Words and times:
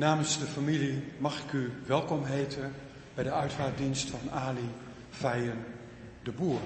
Namens 0.00 0.38
de 0.38 0.46
familie 0.46 1.04
mag 1.18 1.42
ik 1.42 1.52
u 1.52 1.72
welkom 1.86 2.24
heten 2.24 2.74
bij 3.14 3.24
de 3.24 3.32
uitvaartdienst 3.32 4.10
van 4.10 4.30
Ali 4.30 4.70
Feijen 5.10 5.64
de 6.22 6.32
Boer. 6.32 6.60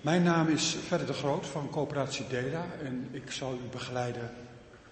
Mijn 0.00 0.22
naam 0.22 0.48
is 0.48 0.76
Verder 0.86 1.06
de 1.06 1.12
Groot 1.12 1.46
van 1.46 1.70
Coöperatie 1.70 2.26
Dela 2.26 2.64
en 2.82 3.08
ik 3.10 3.30
zal 3.30 3.54
u 3.54 3.68
begeleiden 3.70 4.30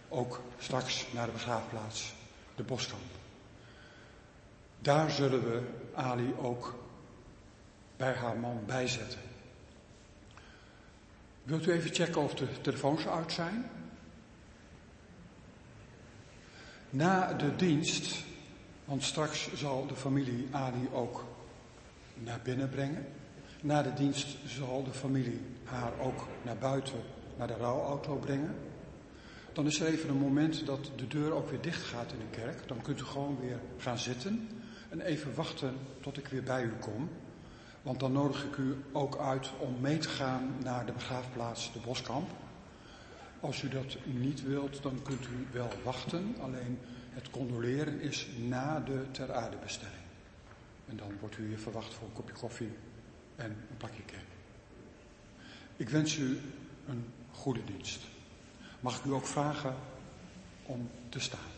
ook 0.09 0.43
straks 0.59 1.07
naar 1.13 1.27
de 1.27 1.33
begraafplaats, 1.33 2.15
de 2.55 2.63
Boskamp. 2.63 3.11
Daar 4.79 5.11
zullen 5.11 5.45
we 5.51 5.63
Ali 5.95 6.35
ook 6.39 6.85
bij 7.97 8.13
haar 8.13 8.37
man 8.37 8.63
bijzetten. 8.67 9.21
Wilt 11.43 11.67
u 11.67 11.73
even 11.73 11.95
checken 11.95 12.23
of 12.23 12.35
de 12.35 12.61
telefoons 12.61 13.07
uit 13.07 13.33
zijn? 13.33 13.71
Na 16.91 17.33
de 17.33 17.57
dienst, 17.57 18.25
want 18.85 19.03
straks 19.03 19.55
zal 19.55 19.87
de 19.87 19.97
familie 19.97 20.49
Ali 20.51 20.89
ook 20.93 21.25
naar 22.15 22.41
binnen 22.43 22.69
brengen. 22.69 23.07
Na 23.63 23.83
de 23.83 23.93
dienst 23.93 24.37
zal 24.47 24.85
de 24.85 24.93
familie 24.93 25.41
haar 25.65 25.93
ook 26.01 26.27
naar 26.43 26.57
buiten, 26.57 27.01
naar 27.37 27.47
de 27.47 27.57
rouwauto 27.57 28.17
brengen. 28.17 28.55
Dan 29.53 29.67
is 29.67 29.81
er 29.81 29.87
even 29.87 30.09
een 30.09 30.17
moment 30.17 30.67
dat 30.67 30.91
de 30.97 31.07
deur 31.07 31.33
ook 31.33 31.51
weer 31.51 31.61
dicht 31.61 31.83
gaat 31.83 32.13
in 32.13 32.19
de 32.19 32.41
kerk. 32.41 32.69
Dan 32.69 32.83
kunt 32.83 33.01
u 33.01 33.05
gewoon 33.05 33.39
weer 33.41 33.61
gaan 33.79 33.99
zitten 33.99 34.49
en 34.89 35.01
even 35.01 35.35
wachten 35.35 35.75
tot 36.01 36.19
ik 36.19 36.27
weer 36.27 36.43
bij 36.43 36.63
u 36.63 36.73
kom. 36.81 37.09
Want 37.83 38.01
dan 38.01 38.13
nodig 38.13 38.45
ik 38.45 38.57
u 38.57 38.77
ook 38.93 39.19
uit 39.19 39.51
om 39.59 39.77
mee 39.81 39.99
te 39.99 40.09
gaan 40.09 40.55
naar 40.63 40.87
de 40.87 40.93
begraafplaats 40.93 41.73
de 41.73 41.79
Boskamp. 41.79 42.29
Als 43.41 43.63
u 43.63 43.69
dat 43.69 43.97
niet 44.05 44.43
wilt, 44.43 44.83
dan 44.83 45.03
kunt 45.03 45.25
u 45.27 45.47
wel 45.53 45.71
wachten. 45.85 46.35
Alleen 46.41 46.79
het 47.11 47.31
condoleren 47.31 48.01
is 48.01 48.29
na 48.39 48.81
de 48.81 49.05
ter. 49.11 49.31
En 50.89 50.97
dan 50.97 51.13
wordt 51.21 51.39
u 51.39 51.47
hier 51.47 51.59
verwacht 51.59 51.95
voor 51.95 52.07
een 52.07 52.13
kopje 52.13 52.35
koffie 52.35 52.73
en 53.37 53.51
een 53.71 53.77
pakje 53.77 54.05
cake. 54.05 54.25
Ik 55.77 55.89
wens 55.89 56.17
u 56.17 56.41
een 56.89 57.05
goede 57.33 57.65
dienst. 57.65 58.01
Mag 58.81 58.99
ik 58.99 59.05
u 59.05 59.13
ook 59.13 59.27
vragen 59.27 59.75
om 60.63 60.91
te 61.09 61.21
staan? 61.21 61.51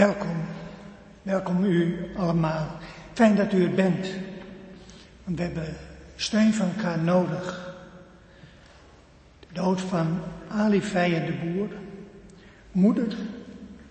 Welkom, 0.00 0.36
welkom 1.22 1.64
u 1.64 2.10
allemaal. 2.16 2.66
Fijn 3.12 3.36
dat 3.36 3.52
u 3.52 3.64
er 3.64 3.74
bent. 3.74 4.06
Want 5.24 5.36
we 5.36 5.42
hebben 5.42 5.76
steun 6.16 6.54
van 6.54 6.68
elkaar 6.76 6.98
nodig. 6.98 7.74
De 9.40 9.46
dood 9.52 9.80
van 9.80 10.18
Ali 10.48 10.82
Feijen 10.82 11.26
de 11.26 11.32
Boer, 11.32 11.68
moeder, 12.72 13.16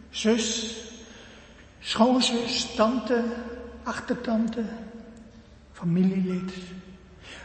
zus, 0.09 0.75
schoonzus, 1.79 2.75
tante, 2.75 3.23
achtertante, 3.83 4.63
familielid, 5.71 6.53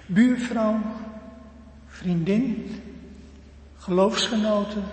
buurvrouw, 0.06 0.80
vriendin, 1.86 2.70
geloofsgenoten. 3.76 4.84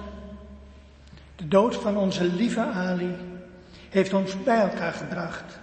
De 1.36 1.48
dood 1.48 1.76
van 1.76 1.98
onze 1.98 2.24
lieve 2.24 2.62
Ali 2.62 3.16
heeft 3.91 4.13
ons 4.13 4.43
bij 4.43 4.60
elkaar 4.60 4.93
gebracht 4.93 5.60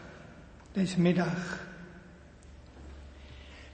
deze 0.72 1.00
middag. 1.00 1.66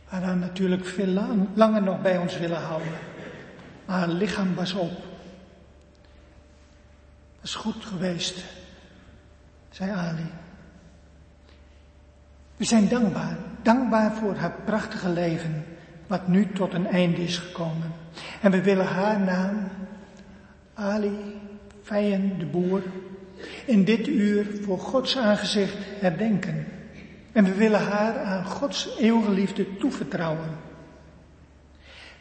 Hadden 0.05 0.39
natuurlijk 0.39 0.87
veel 0.87 1.07
lang, 1.07 1.49
langer 1.55 1.83
nog 1.83 2.03
bij 2.03 2.19
ons 2.19 2.39
willen 2.39 2.61
houden, 2.61 2.93
maar 3.87 3.99
haar 3.99 4.09
lichaam 4.09 4.55
was 4.55 4.73
op. 4.73 4.93
Is 7.43 7.55
goed 7.55 7.85
geweest, 7.85 8.45
zei 9.71 9.91
Ali. 9.91 10.31
We 12.57 12.65
zijn 12.65 12.89
dankbaar, 12.89 13.37
dankbaar 13.63 14.13
voor 14.13 14.35
haar 14.35 14.55
prachtige 14.65 15.09
leven, 15.09 15.65
wat 16.07 16.29
nu 16.29 16.53
tot 16.53 16.75
een 16.75 16.87
einde 16.87 17.23
is 17.23 17.39
gekomen. 17.39 17.93
En 18.41 18.51
we 18.51 18.63
willen 18.63 18.87
haar 18.87 19.21
naam, 19.21 19.69
Ali 20.75 21.41
Feyen 21.83 22.39
de 22.39 22.47
Boer, 22.47 22.83
in 23.65 23.85
dit 23.85 24.07
uur 24.07 24.47
voor 24.63 24.79
Gods 24.79 25.17
aangezicht 25.17 25.77
herdenken. 25.99 26.67
En 27.33 27.45
we 27.45 27.55
willen 27.55 27.81
haar 27.81 28.19
aan 28.19 28.45
Gods 28.45 28.89
eeuwige 28.99 29.31
liefde 29.31 29.77
toevertrouwen. 29.77 30.49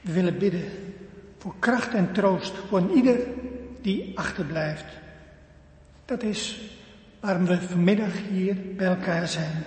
We 0.01 0.11
willen 0.11 0.37
bidden 0.37 0.63
voor 1.37 1.55
kracht 1.59 1.93
en 1.93 2.11
troost 2.11 2.53
voor 2.67 2.91
ieder 2.95 3.19
die 3.81 4.11
achterblijft. 4.15 4.85
Dat 6.05 6.23
is 6.23 6.61
waarom 7.19 7.45
we 7.45 7.61
vanmiddag 7.61 8.13
hier 8.31 8.55
bij 8.75 8.87
elkaar 8.87 9.27
zijn. 9.27 9.63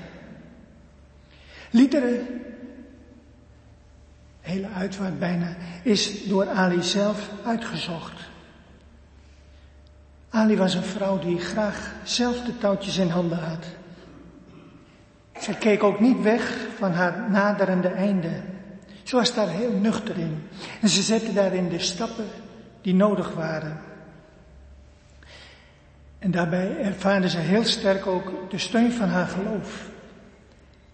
Liederen, 1.71 2.27
hele 4.41 4.69
uitvaart 4.69 5.19
bijna, 5.19 5.57
is 5.83 6.25
door 6.25 6.49
Ali 6.49 6.83
zelf 6.83 7.31
uitgezocht. 7.45 8.16
Ali 10.37 10.57
was 10.57 10.75
een 10.75 10.83
vrouw 10.83 11.19
die 11.19 11.39
graag 11.39 11.93
zelf 12.03 12.41
de 12.41 12.59
touwtjes 12.59 12.97
in 12.97 13.09
handen 13.09 13.39
had. 13.39 13.67
Ze 15.41 15.55
keek 15.55 15.83
ook 15.83 16.01
niet 16.01 16.23
weg 16.23 16.67
van 16.77 16.93
haar 16.93 17.31
naderende 17.31 17.89
einde. 17.89 18.43
Ze 19.03 19.17
was 19.17 19.35
daar 19.35 19.49
heel 19.49 19.73
nuchter 19.73 20.19
in. 20.19 20.49
En 20.81 20.89
ze 20.89 21.03
zette 21.03 21.33
daarin 21.33 21.69
de 21.69 21.79
stappen 21.79 22.27
die 22.81 22.95
nodig 22.95 23.35
waren. 23.35 23.81
En 26.19 26.31
daarbij 26.31 26.79
ervaarde 26.79 27.29
ze 27.29 27.39
heel 27.39 27.65
sterk 27.65 28.07
ook 28.07 28.51
de 28.51 28.59
steun 28.59 28.93
van 28.93 29.09
haar 29.09 29.27
geloof. 29.27 29.89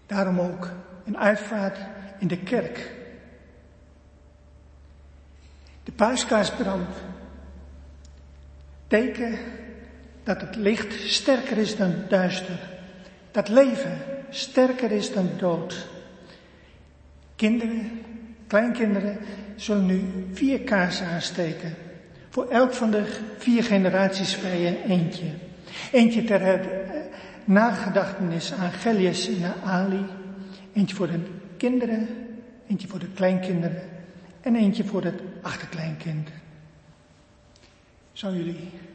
Daarom 0.05 0.39
ook 0.39 0.69
een 1.05 1.17
uitvaart 1.17 1.77
in 2.17 2.27
de 2.27 2.37
kerk. 2.37 2.91
De 5.83 5.91
paaskaarsbrand. 5.91 7.12
Teken 8.93 9.37
dat 10.23 10.41
het 10.41 10.55
licht 10.55 10.93
sterker 10.93 11.57
is 11.57 11.75
dan 11.75 11.93
duister. 12.09 12.59
Dat 13.31 13.49
leven 13.49 13.97
sterker 14.29 14.91
is 14.91 15.13
dan 15.13 15.29
dood. 15.37 15.87
Kinderen, 17.35 18.01
kleinkinderen 18.47 19.17
zullen 19.55 19.85
nu 19.85 20.03
vier 20.31 20.59
kaarsen 20.59 21.07
aansteken. 21.07 21.75
Voor 22.29 22.49
elk 22.49 22.73
van 22.73 22.91
de 22.91 23.03
vier 23.37 23.63
generaties 23.63 24.35
vrije 24.35 24.83
eentje. 24.87 25.25
Eentje 25.91 26.23
ter 26.23 26.69
nagedachtenis 27.45 28.53
aan 28.53 28.71
Gellius 28.71 29.27
en 29.27 29.53
Ali. 29.63 30.05
Eentje 30.73 30.95
voor 30.95 31.07
de 31.07 31.19
kinderen, 31.57 32.07
eentje 32.67 32.87
voor 32.87 32.99
de 32.99 33.11
kleinkinderen 33.13 33.81
en 34.41 34.55
eentje 34.55 34.83
voor 34.83 35.03
het 35.03 35.21
achterkleinkind. 35.41 36.29
Zou 38.13 38.35
jullie 38.35 38.53
Dank. 38.53 38.92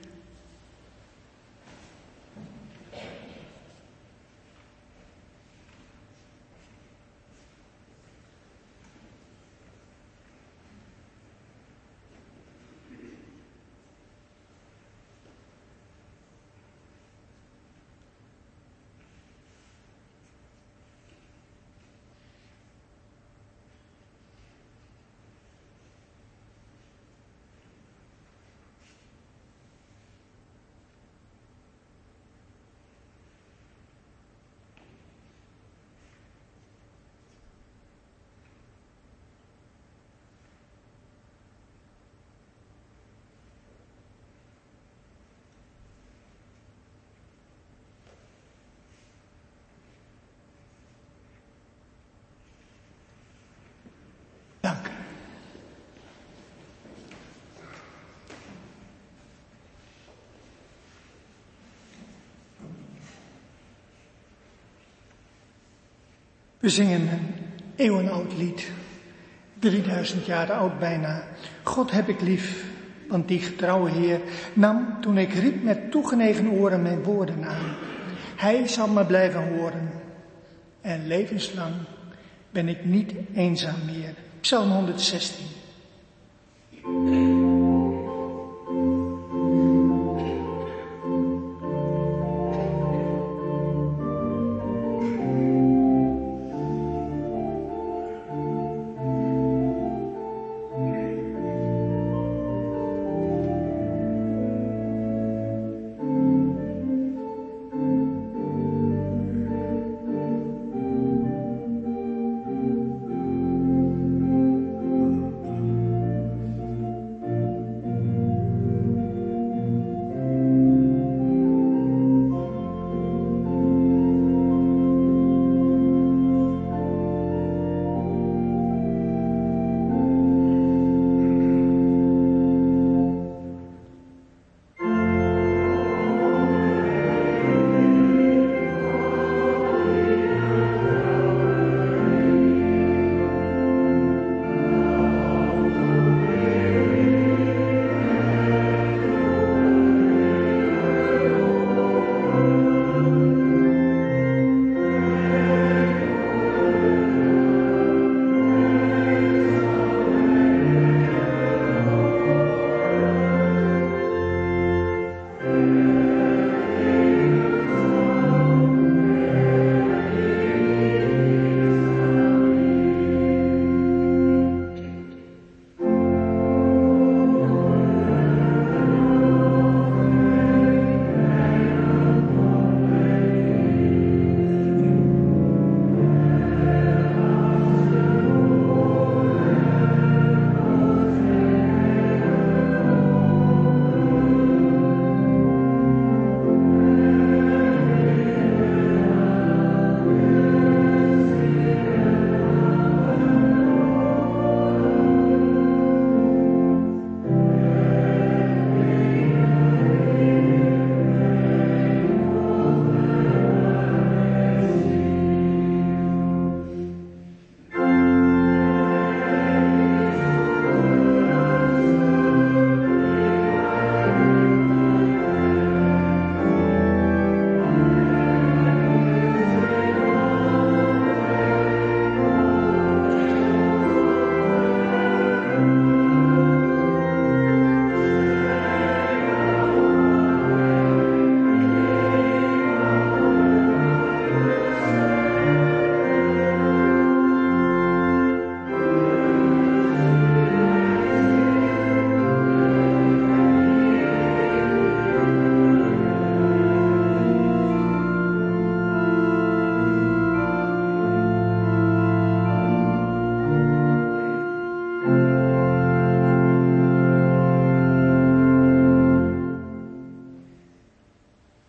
We 66.58 66.68
zingen 66.68 67.00
een 67.00 67.34
eeuwenoud 67.76 68.36
lied, 68.36 68.70
3000 69.58 70.26
jaar 70.26 70.52
oud 70.52 70.78
bijna. 70.78 71.24
God 71.62 71.90
heb 71.90 72.08
ik 72.08 72.20
lief, 72.20 72.64
want 73.08 73.28
die 73.28 73.38
getrouwe 73.40 73.90
Heer 73.90 74.20
nam 74.52 74.96
toen 75.00 75.18
ik 75.18 75.32
riep 75.32 75.62
met 75.62 75.90
toegenegen 75.90 76.50
oren 76.50 76.82
mijn 76.82 77.02
woorden 77.02 77.44
aan. 77.44 77.76
Hij 78.36 78.66
zal 78.66 78.88
me 78.88 79.04
blijven 79.04 79.56
horen 79.56 79.90
en 80.80 81.06
levenslang 81.06 81.74
ben 82.50 82.68
ik 82.68 82.84
niet 82.84 83.12
eenzaam 83.34 83.84
meer. 83.86 84.14
Psalm 84.40 84.70
116. 84.70 85.46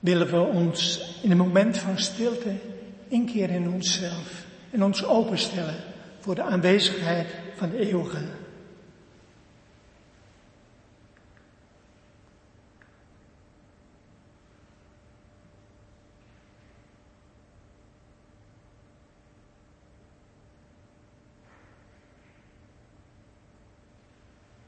Willen 0.10 0.28
we 0.28 0.40
ons 0.40 1.02
in 1.22 1.32
een 1.32 1.38
moment 1.38 1.78
van 1.78 2.00
stilte 2.00 2.54
keer 3.26 3.50
in 3.50 3.70
onszelf 3.70 4.46
en 4.72 4.84
ons 4.84 5.06
openstellen 5.06 5.76
voor 6.20 6.36
de 6.36 6.42
aanwezigheid 6.42 7.28
van 7.56 7.70
de 7.70 7.78
eeuwige. 7.78 8.18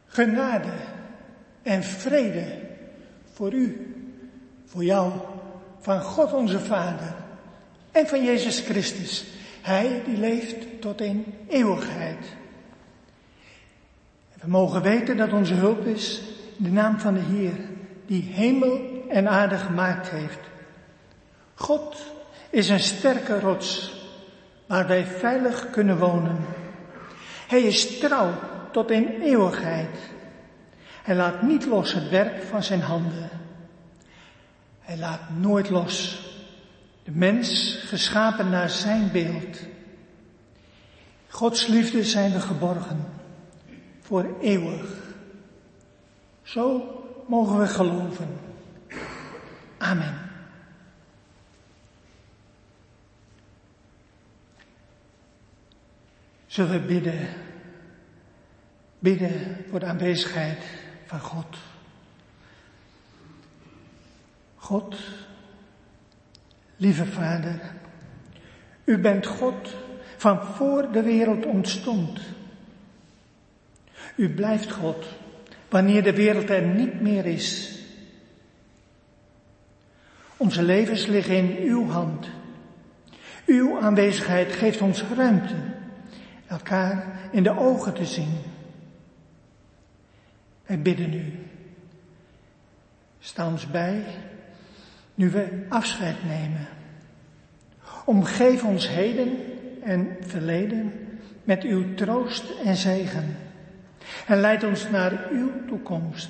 Genade 0.08 0.74
en 1.62 1.84
vrede 1.84 2.60
voor 3.34 3.54
u, 3.54 3.96
voor 4.66 4.84
jou, 4.84 5.31
van 5.82 6.02
God 6.02 6.34
onze 6.34 6.60
Vader 6.60 7.14
en 7.92 8.08
van 8.08 8.24
Jezus 8.24 8.60
Christus. 8.60 9.26
Hij 9.62 10.02
die 10.06 10.18
leeft 10.18 10.82
tot 10.82 11.02
in 11.02 11.26
eeuwigheid. 11.48 12.26
We 14.42 14.48
mogen 14.48 14.82
weten 14.82 15.18
dat 15.18 15.34
onze 15.34 15.54
hulp 15.54 15.86
is 15.86 16.22
in 16.58 16.64
de 16.64 16.72
naam 16.72 17.00
van 17.00 17.14
de 17.14 17.20
Heer, 17.20 17.54
die 18.06 18.24
hemel 18.34 19.06
en 19.10 19.30
aarde 19.30 19.58
gemaakt 19.58 20.10
heeft. 20.10 20.40
God 21.54 21.98
is 22.50 22.70
een 22.70 22.80
sterke 22.80 23.40
rots 23.40 24.00
waar 24.66 24.88
wij 24.88 25.06
veilig 25.06 25.70
kunnen 25.70 25.98
wonen. 25.98 26.38
Hij 27.48 27.62
is 27.62 28.00
trouw 28.00 28.32
tot 28.72 28.92
in 28.92 29.22
eeuwigheid. 29.22 29.98
Hij 31.04 31.16
laat 31.16 31.42
niet 31.42 31.66
los 31.66 31.94
het 31.94 32.10
werk 32.10 32.44
van 32.44 32.64
zijn 32.64 32.82
handen. 32.82 33.41
Hij 34.82 34.98
laat 34.98 35.30
nooit 35.30 35.70
los 35.70 36.20
de 37.04 37.12
mens 37.12 37.80
geschapen 37.86 38.50
naar 38.50 38.70
zijn 38.70 39.12
beeld. 39.12 39.60
Gods 41.28 41.68
liefde 41.68 42.04
zijn 42.04 42.32
we 42.32 42.40
geborgen 42.40 43.06
voor 44.02 44.38
eeuwig. 44.42 45.00
Zo 46.42 46.96
mogen 47.28 47.60
we 47.60 47.68
geloven. 47.68 48.28
Amen. 49.78 50.30
Zullen 56.46 56.72
we 56.72 56.88
bidden, 56.88 57.28
bidden 59.00 59.66
voor 59.70 59.80
de 59.80 59.86
aanwezigheid 59.86 60.64
van 61.06 61.20
God. 61.20 61.58
God, 64.62 64.96
lieve 66.76 67.06
Vader, 67.06 67.60
u 68.84 68.98
bent 68.98 69.26
God 69.26 69.76
van 70.18 70.44
voor 70.44 70.92
de 70.92 71.02
wereld 71.02 71.46
ontstond. 71.46 72.20
U 74.16 74.30
blijft 74.34 74.72
God 74.72 75.06
wanneer 75.70 76.04
de 76.04 76.14
wereld 76.14 76.50
er 76.50 76.62
niet 76.62 77.02
meer 77.02 77.26
is. 77.26 77.80
Onze 80.38 80.64
levens 80.64 81.06
liggen 81.06 81.36
in 81.36 81.70
uw 81.70 81.90
hand. 81.90 82.30
Uw 83.46 83.80
aanwezigheid 83.80 84.52
geeft 84.52 84.82
ons 84.82 85.04
ruimte 85.04 85.56
elkaar 86.48 87.20
in 87.32 87.44
de 87.44 87.58
ogen 87.58 87.94
te 87.94 88.06
zien. 88.06 88.38
Wij 90.66 90.82
bidden 90.82 91.14
u. 91.14 91.40
Sta 93.20 93.48
ons 93.48 93.68
bij 93.68 94.04
nu 95.16 95.30
we 95.30 95.66
afscheid 95.70 96.24
nemen. 96.24 96.68
Omgeef 98.06 98.64
ons 98.64 98.90
heden 98.90 99.38
en 99.84 100.18
verleden 100.22 100.94
met 101.44 101.64
uw 101.64 101.94
troost 101.94 102.44
en 102.64 102.76
zegen. 102.76 103.38
En 104.28 104.40
leid 104.40 104.64
ons 104.64 104.90
naar 104.90 105.28
uw 105.32 105.52
toekomst. 105.68 106.30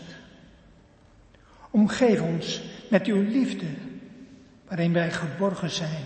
Omgeef 1.70 2.22
ons 2.22 2.62
met 2.90 3.06
uw 3.06 3.22
liefde, 3.22 3.66
waarin 4.68 4.94
wij 4.94 5.12
geborgen 5.12 5.70
zijn. 5.70 6.06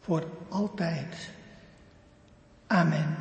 Voor 0.00 0.24
altijd. 0.48 1.30
Amen. 2.66 3.16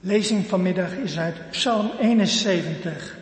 Lezing 0.00 0.46
vanmiddag 0.46 0.92
is 0.92 1.18
uit 1.18 1.50
Psalm 1.50 1.90
71. 2.00 3.17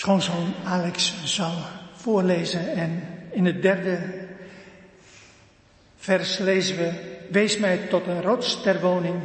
Schoonzoon 0.00 0.54
Alex 0.64 1.14
zal 1.24 1.52
voorlezen 1.94 2.72
en 2.72 3.02
in 3.30 3.46
het 3.46 3.62
derde 3.62 4.26
vers 5.96 6.38
lezen 6.38 6.76
we, 6.76 7.18
wees 7.30 7.58
mij 7.58 7.78
tot 7.78 8.06
een 8.06 8.22
rots 8.22 8.62
ter 8.62 8.80
woning 8.80 9.22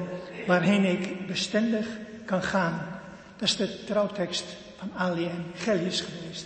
waarheen 0.48 0.84
ik 0.84 1.28
bestendig 1.28 1.88
kan 2.26 2.44
gaan. 2.44 3.00
Dat 3.38 3.48
is 3.48 3.56
de 3.56 3.84
trouwtekst 3.84 4.46
van 4.78 4.92
Ali 4.96 5.26
en 5.26 5.46
Gellius 5.56 6.02
geweest. 6.02 6.46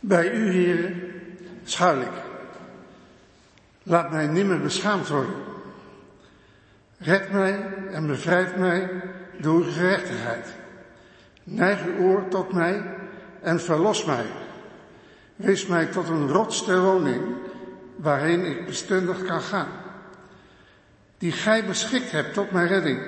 Bij 0.00 0.30
u, 0.30 0.52
Heer, 0.52 0.92
schuil. 1.64 2.21
Laat 3.82 4.10
mij 4.10 4.26
nimmer 4.26 4.60
beschaamd 4.60 5.08
worden. 5.08 5.34
Red 6.98 7.32
mij 7.32 7.66
en 7.90 8.06
bevrijd 8.06 8.56
mij 8.56 8.90
door 9.40 9.64
gerechtigheid. 9.64 10.54
Neig 11.44 11.84
uw 11.84 12.04
oor 12.04 12.28
tot 12.28 12.52
mij 12.52 12.82
en 13.40 13.60
verlos 13.60 14.04
mij. 14.04 14.24
Wees 15.36 15.66
mij 15.66 15.86
tot 15.86 16.08
een 16.08 16.28
rots 16.28 16.64
ter 16.64 16.80
woning 16.80 17.22
waarheen 17.96 18.44
ik 18.44 18.66
bestendig 18.66 19.24
kan 19.24 19.40
gaan. 19.40 19.68
Die 21.18 21.32
gij 21.32 21.64
beschikt 21.64 22.10
hebt 22.10 22.34
tot 22.34 22.50
mijn 22.50 22.66
redding. 22.66 23.00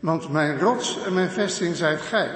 Want 0.00 0.30
mijn 0.30 0.58
rots 0.58 1.04
en 1.04 1.14
mijn 1.14 1.30
vesting 1.30 1.76
zijt 1.76 2.00
gij. 2.00 2.30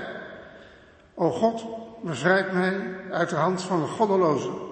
O 1.15 1.31
God, 1.31 1.65
bevrijd 2.03 2.53
mij 2.53 2.81
uit 3.11 3.29
de 3.29 3.37
hand 3.37 3.63
van 3.63 3.81
de 3.81 3.87
goddelozen 3.87 4.68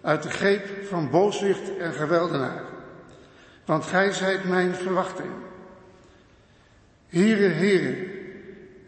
uit 0.00 0.22
de 0.22 0.30
greep 0.30 0.86
van 0.88 1.10
booswicht 1.10 1.76
en 1.78 1.92
geweldenaar. 1.92 2.62
Want 3.64 3.84
gij 3.84 4.12
zijt 4.12 4.44
mijn 4.44 4.74
verwachting. 4.74 5.30
Here, 7.08 7.48
here, 7.48 8.08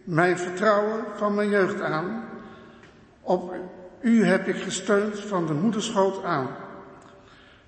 mijn 0.05 0.39
vertrouwen 0.39 1.05
van 1.17 1.35
mijn 1.35 1.49
jeugd 1.49 1.81
aan. 1.81 2.25
Op 3.21 3.55
u 4.01 4.25
heb 4.25 4.49
ik 4.49 4.57
gesteund 4.57 5.21
van 5.21 5.47
de 5.47 5.53
moederschoot 5.53 6.25
aan. 6.25 6.49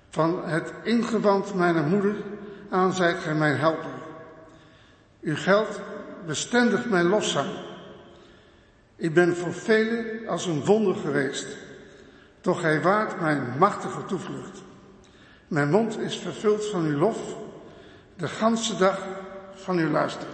Van 0.09 0.49
het 0.49 0.73
ingewand 0.83 1.53
mijner 1.53 1.83
moeder 1.83 2.15
aan 2.69 2.93
zijt 2.93 3.17
gij 3.17 3.35
mijn 3.35 3.57
helper. 3.57 3.91
Uw 5.21 5.35
geld 5.35 5.81
bestendigt 6.25 6.89
mijn 6.89 7.05
loszang. 7.05 7.49
Ik 8.95 9.13
ben 9.13 9.35
voor 9.35 9.53
velen 9.53 10.27
als 10.27 10.45
een 10.45 10.65
wonder 10.65 10.95
geweest. 10.95 11.47
Toch 12.45 12.59
gij 12.59 12.81
waart 12.81 13.21
mijn 13.21 13.57
machtige 13.57 14.05
toevlucht. 14.05 14.61
Mijn 15.47 15.69
mond 15.69 15.99
is 15.99 16.17
vervuld 16.17 16.65
van 16.65 16.83
uw 16.85 16.97
lof, 16.97 17.17
de 18.15 18.27
ganse 18.27 18.77
dag 18.77 19.07
van 19.55 19.77
uw 19.77 19.89
luister. 19.89 20.27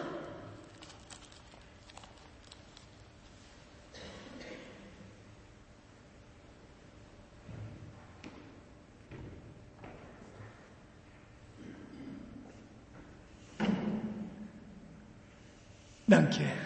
Dank 16.06 16.32
je. 16.32 16.61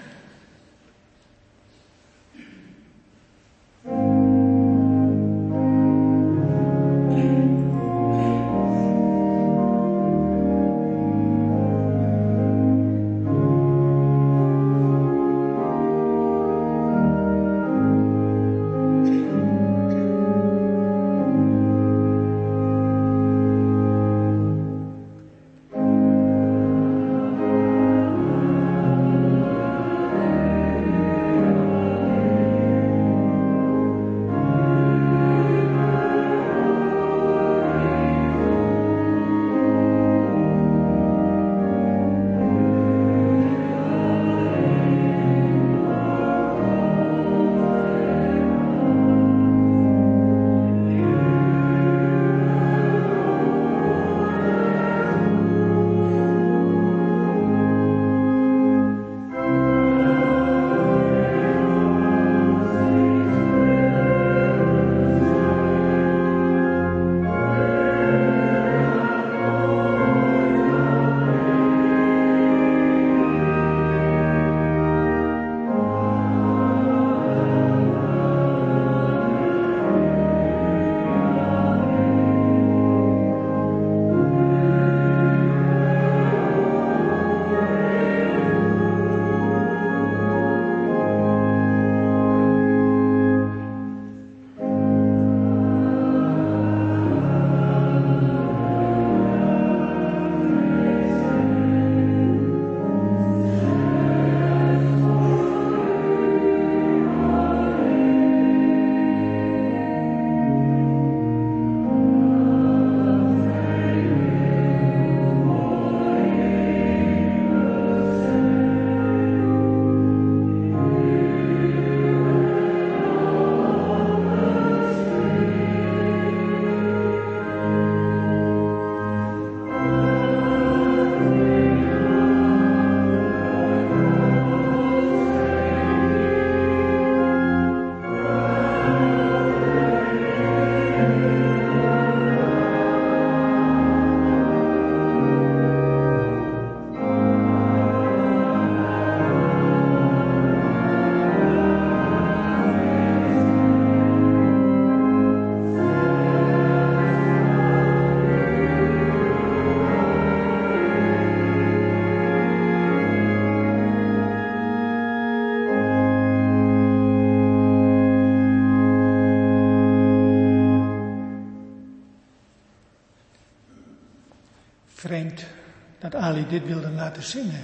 Ali 176.36 176.48
dit 176.48 176.66
wilde 176.66 176.90
laten 176.90 177.24
zingen. 177.24 177.64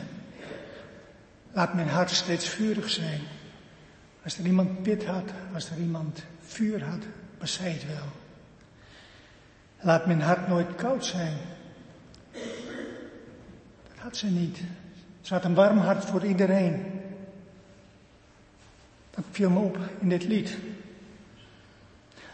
Laat 1.51 1.73
mijn 1.73 1.87
hart 1.87 2.09
steeds 2.09 2.49
vurig 2.49 2.89
zijn. 2.89 3.19
Als 4.23 4.37
er 4.37 4.45
iemand 4.45 4.83
pit 4.83 5.05
had, 5.05 5.29
als 5.53 5.69
er 5.69 5.77
iemand 5.77 6.23
vuur 6.41 6.83
had, 6.83 7.03
was 7.39 7.53
zij 7.53 7.71
het 7.71 7.85
wel. 7.87 8.05
Laat 9.79 10.05
mijn 10.05 10.21
hart 10.21 10.47
nooit 10.47 10.75
koud 10.75 11.05
zijn. 11.05 11.37
Dat 13.87 13.97
had 13.97 14.17
ze 14.17 14.27
niet. 14.27 14.59
Ze 15.21 15.33
had 15.33 15.45
een 15.45 15.53
warm 15.53 15.77
hart 15.77 16.05
voor 16.05 16.25
iedereen. 16.25 17.01
Dat 19.09 19.25
viel 19.31 19.49
me 19.49 19.59
op 19.59 19.77
in 19.99 20.09
dit 20.09 20.23
lied. 20.23 20.57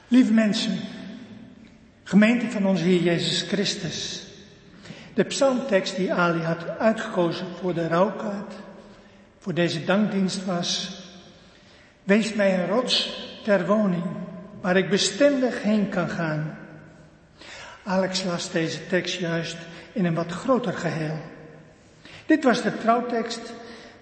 Lieve 0.07 0.33
mensen, 0.33 0.79
gemeente 2.03 2.51
van 2.51 2.65
onze 2.65 2.83
Heer 2.83 3.01
Jezus 3.01 3.41
Christus. 3.41 4.26
De 5.17 5.23
psalmtekst 5.23 5.95
die 5.95 6.13
Ali 6.13 6.41
had 6.41 6.77
uitgekozen 6.79 7.47
voor 7.59 7.73
de 7.73 7.87
rouwkaart, 7.87 8.53
voor 9.39 9.53
deze 9.53 9.85
dankdienst 9.85 10.45
was, 10.45 11.01
Wees 12.03 12.33
mij 12.33 12.53
een 12.53 12.67
rots 12.67 13.25
ter 13.43 13.65
woning, 13.65 14.03
waar 14.61 14.77
ik 14.77 14.89
bestendig 14.89 15.63
heen 15.63 15.89
kan 15.89 16.09
gaan. 16.09 16.57
Alex 17.83 18.23
las 18.23 18.51
deze 18.51 18.87
tekst 18.87 19.19
juist 19.19 19.57
in 19.93 20.05
een 20.05 20.13
wat 20.13 20.31
groter 20.31 20.73
geheel. 20.73 21.17
Dit 22.25 22.43
was 22.43 22.61
de 22.61 22.77
trouwtekst 22.77 23.53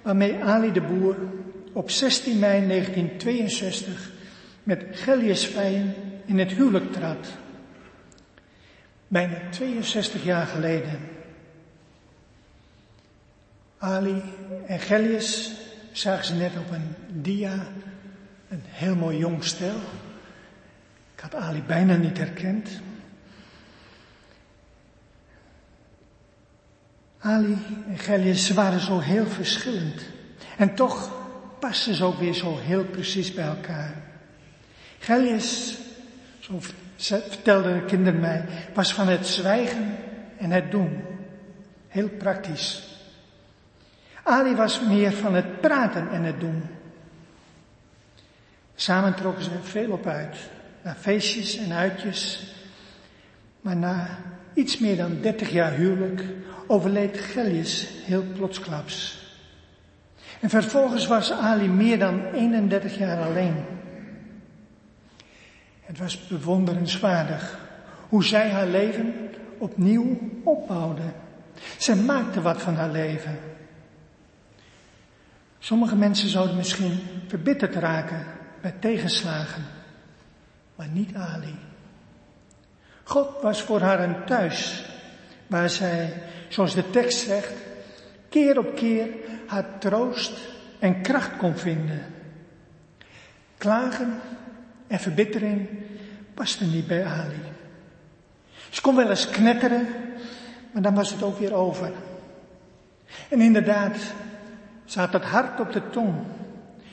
waarmee 0.01 0.43
Ali 0.43 0.71
de 0.71 0.82
Boer 0.82 1.15
op 1.73 1.89
16 1.91 2.39
mei 2.39 2.67
1962 2.67 4.12
met 4.63 4.86
Gellius 4.91 5.45
Vijen 5.45 5.93
in 6.25 6.39
het 6.39 6.51
huwelijk 6.51 6.91
trad. 6.91 7.28
Bijna 9.07 9.37
62 9.49 10.23
jaar 10.23 10.47
geleden. 10.47 10.99
Ali 13.77 14.21
en 14.67 14.79
Gellius 14.79 15.51
zagen 15.91 16.25
ze 16.25 16.33
net 16.33 16.51
op 16.57 16.71
een 16.71 16.95
dia, 17.21 17.67
een 18.49 18.63
heel 18.65 18.95
mooi 18.95 19.17
jong 19.17 19.43
stel. 19.43 19.75
Ik 21.15 21.19
had 21.21 21.35
Ali 21.35 21.63
bijna 21.67 21.95
niet 21.95 22.17
herkend. 22.17 22.69
Ali 27.19 27.57
en 27.87 27.97
Gellius 27.97 28.49
waren 28.49 28.79
zo 28.79 28.99
heel 28.99 29.27
verschillend. 29.27 30.01
En 30.57 30.75
toch 30.75 31.11
pasten 31.59 31.95
ze 31.95 32.03
ook 32.03 32.19
weer 32.19 32.33
zo 32.33 32.57
heel 32.57 32.85
precies 32.85 33.33
bij 33.33 33.45
elkaar. 33.45 33.93
Gellius, 34.99 35.77
zo 36.39 36.59
vertelden 36.97 37.73
de 37.73 37.86
kinderen 37.86 38.19
mij, 38.19 38.45
was 38.73 38.93
van 38.93 39.08
het 39.08 39.27
zwijgen 39.27 39.97
en 40.38 40.51
het 40.51 40.71
doen. 40.71 41.03
Heel 41.88 42.10
praktisch. 42.10 42.84
Ali 44.23 44.55
was 44.55 44.81
meer 44.81 45.12
van 45.12 45.36
het 45.36 45.62
praten 45.62 46.10
en 46.12 46.23
het 46.23 46.39
doen. 46.39 46.63
Samen 48.75 49.15
trokken 49.15 49.43
ze 49.43 49.49
veel 49.62 49.91
op 49.91 50.08
uit, 50.08 50.38
naar 50.81 50.95
feestjes 50.99 51.58
en 51.58 51.71
uitjes. 51.71 52.53
Maar 53.62 53.75
na 53.75 54.08
iets 54.53 54.77
meer 54.77 54.97
dan 54.97 55.21
dertig 55.21 55.49
jaar 55.49 55.71
huwelijk 55.71 56.23
overleed 56.67 57.17
Gellius 57.17 57.88
heel 58.05 58.23
plotsklaps. 58.36 59.23
En 60.39 60.49
vervolgens 60.49 61.08
was 61.08 61.31
Ali 61.31 61.67
meer 61.67 61.99
dan 61.99 62.25
31 62.34 62.97
jaar 62.97 63.25
alleen. 63.25 63.74
Het 65.86 65.98
was 65.98 66.28
bewonderenswaardig 66.28 67.60
hoe 68.10 68.24
zij 68.24 68.50
haar 68.50 68.67
leven 68.67 69.30
opnieuw 69.58 70.19
opbouwde. 70.43 71.12
Zij 71.78 71.95
maakte 71.95 72.41
wat 72.41 72.62
van 72.62 72.76
haar 72.76 72.91
leven. 72.91 73.39
Sommige 75.60 75.95
mensen 75.95 76.30
zouden 76.30 76.56
misschien 76.56 77.00
verbitterd 77.28 77.76
raken 77.76 78.26
bij 78.62 78.74
tegenslagen, 78.80 79.63
maar 80.76 80.88
niet 80.88 81.15
Ali. 81.15 81.56
God 83.04 83.41
was 83.41 83.62
voor 83.62 83.82
haar 83.82 84.00
een 84.00 84.26
thuis 84.26 84.86
waar 85.48 85.69
zij, 85.69 86.13
zoals 86.50 86.74
de 86.74 86.89
tekst 86.89 87.19
zegt, 87.19 87.54
keer 88.30 88.58
op 88.58 88.76
keer 88.76 89.08
haar 89.48 89.78
troost 89.80 90.34
en 90.80 91.02
kracht 91.02 91.38
kon 91.38 91.58
vinden. 91.58 92.02
Klagen 93.58 94.21
en 94.88 95.00
verbittering 95.00 95.69
paste 96.34 96.65
niet 96.65 96.88
bij 96.88 97.06
Ali. 97.06 97.41
Ze 98.69 98.82
kon 98.82 98.95
wel 98.95 99.10
eens 99.10 99.30
knetteren, 99.30 99.88
maar 100.71 100.82
dan 100.82 100.95
was 100.95 101.12
het 101.12 101.24
ook 101.24 101.39
weer 101.39 101.54
over. 101.54 101.91
En 103.30 103.41
inderdaad, 103.41 103.98
ze 104.86 105.00
had 105.00 105.13
het 105.13 105.24
hart 105.24 105.60
op 105.60 105.71
de 105.71 105.89
tong. 105.89 106.15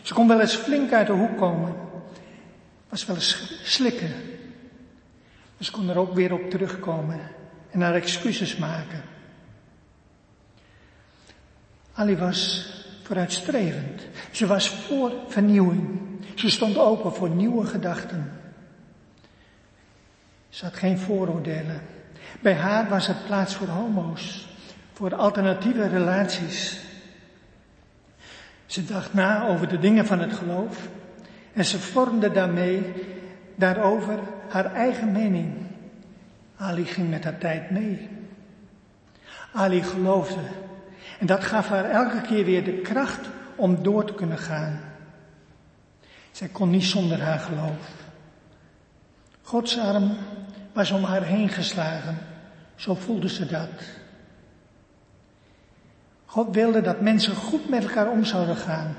Ze 0.02 0.14
kon 0.14 0.28
wel 0.28 0.40
eens 0.40 0.54
flink 0.54 0.92
uit 0.92 1.06
de 1.06 1.12
hoek 1.12 1.36
komen. 1.36 1.74
Was 2.88 3.06
wel 3.06 3.16
eens 3.16 3.60
slikken. 3.64 4.12
Ze 5.60 5.70
kon 5.70 5.88
er 5.88 5.98
ook 5.98 6.14
weer 6.14 6.32
op 6.32 6.50
terugkomen 6.50 7.20
en 7.70 7.80
haar 7.80 7.94
excuses 7.94 8.56
maken. 8.56 9.02
Ali 11.92 12.16
was 12.16 12.70
vooruitstrevend. 13.02 14.02
Ze 14.30 14.46
was 14.46 14.68
voor 14.68 15.12
vernieuwing. 15.28 16.11
Ze 16.34 16.50
stond 16.50 16.78
open 16.78 17.12
voor 17.12 17.30
nieuwe 17.30 17.66
gedachten. 17.66 18.32
Ze 20.48 20.64
had 20.64 20.74
geen 20.74 20.98
vooroordelen. 20.98 21.80
Bij 22.40 22.54
haar 22.54 22.88
was 22.88 23.08
er 23.08 23.16
plaats 23.26 23.54
voor 23.54 23.66
homo's, 23.66 24.48
voor 24.92 25.14
alternatieve 25.14 25.88
relaties. 25.88 26.80
Ze 28.66 28.84
dacht 28.84 29.14
na 29.14 29.46
over 29.48 29.68
de 29.68 29.78
dingen 29.78 30.06
van 30.06 30.20
het 30.20 30.32
geloof 30.32 30.88
en 31.52 31.64
ze 31.64 31.78
vormde 31.78 32.30
daarmee, 32.30 32.92
daarover 33.54 34.18
haar 34.48 34.74
eigen 34.74 35.12
mening. 35.12 35.54
Ali 36.56 36.84
ging 36.84 37.10
met 37.10 37.24
haar 37.24 37.38
tijd 37.38 37.70
mee. 37.70 38.08
Ali 39.52 39.82
geloofde 39.82 40.40
en 41.18 41.26
dat 41.26 41.44
gaf 41.44 41.68
haar 41.68 41.90
elke 41.90 42.20
keer 42.20 42.44
weer 42.44 42.64
de 42.64 42.80
kracht 42.80 43.28
om 43.56 43.82
door 43.82 44.04
te 44.04 44.14
kunnen 44.14 44.38
gaan. 44.38 44.91
Zij 46.32 46.48
kon 46.48 46.70
niet 46.70 46.84
zonder 46.84 47.20
haar 47.20 47.38
geloof. 47.38 47.90
Gods 49.42 49.78
arm 49.78 50.16
was 50.72 50.90
om 50.90 51.04
haar 51.04 51.22
heen 51.22 51.48
geslagen. 51.48 52.18
Zo 52.74 52.94
voelde 52.94 53.28
ze 53.28 53.46
dat. 53.46 53.70
God 56.24 56.54
wilde 56.54 56.80
dat 56.80 57.00
mensen 57.00 57.34
goed 57.34 57.68
met 57.68 57.82
elkaar 57.82 58.10
om 58.10 58.24
zouden 58.24 58.56
gaan. 58.56 58.94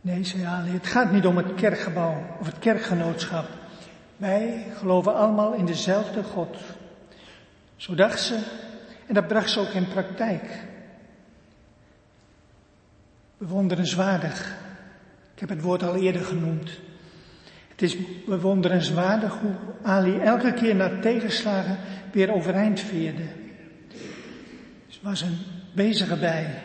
Nee, 0.00 0.24
zei 0.24 0.44
Ali, 0.44 0.70
het 0.70 0.86
gaat 0.86 1.12
niet 1.12 1.26
om 1.26 1.36
het 1.36 1.54
kerkgebouw 1.54 2.36
of 2.40 2.46
het 2.46 2.58
kerkgenootschap. 2.58 3.46
Wij 4.16 4.66
geloven 4.76 5.14
allemaal 5.14 5.52
in 5.52 5.66
dezelfde 5.66 6.22
God. 6.22 6.56
Zo 7.76 7.94
dacht 7.94 8.20
ze 8.20 8.38
en 9.06 9.14
dat 9.14 9.26
bracht 9.26 9.50
ze 9.50 9.60
ook 9.60 9.68
in 9.72 9.88
praktijk. 9.88 10.64
Bewonderenswaardig. 13.38 14.64
Ik 15.36 15.42
heb 15.42 15.48
het 15.48 15.62
woord 15.62 15.82
al 15.82 15.94
eerder 15.94 16.24
genoemd. 16.24 16.70
Het 17.68 17.82
is 17.82 17.96
bewonderenswaardig 18.26 19.38
hoe 19.40 19.54
Ali 19.82 20.18
elke 20.18 20.52
keer 20.52 20.74
na 20.74 20.98
tegenslagen 21.00 21.78
weer 22.12 22.32
overeind 22.32 22.80
veerde. 22.80 23.22
Ze 24.86 24.98
was 25.02 25.20
een 25.20 25.38
bezige 25.74 26.16
bij, 26.16 26.62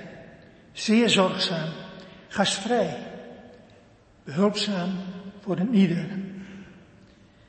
zeer 0.72 1.10
zorgzaam, 1.10 1.70
gastvrij, 2.28 2.98
behulpzaam 4.24 4.90
voor 5.40 5.58
een 5.58 5.76
ieder. 5.76 6.08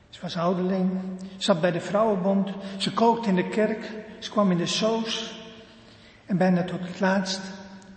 Ze 0.09 0.21
was 0.21 0.37
ouderling, 0.37 0.91
zat 1.37 1.61
bij 1.61 1.71
de 1.71 1.81
vrouwenbond, 1.81 2.49
ze 2.77 2.93
kookte 2.93 3.29
in 3.29 3.35
de 3.35 3.49
kerk, 3.49 3.91
ze 4.19 4.29
kwam 4.29 4.51
in 4.51 4.57
de 4.57 4.65
soos 4.65 5.41
en 6.25 6.37
bijna 6.37 6.63
tot 6.63 6.79
het 6.79 6.99
laatst 6.99 7.41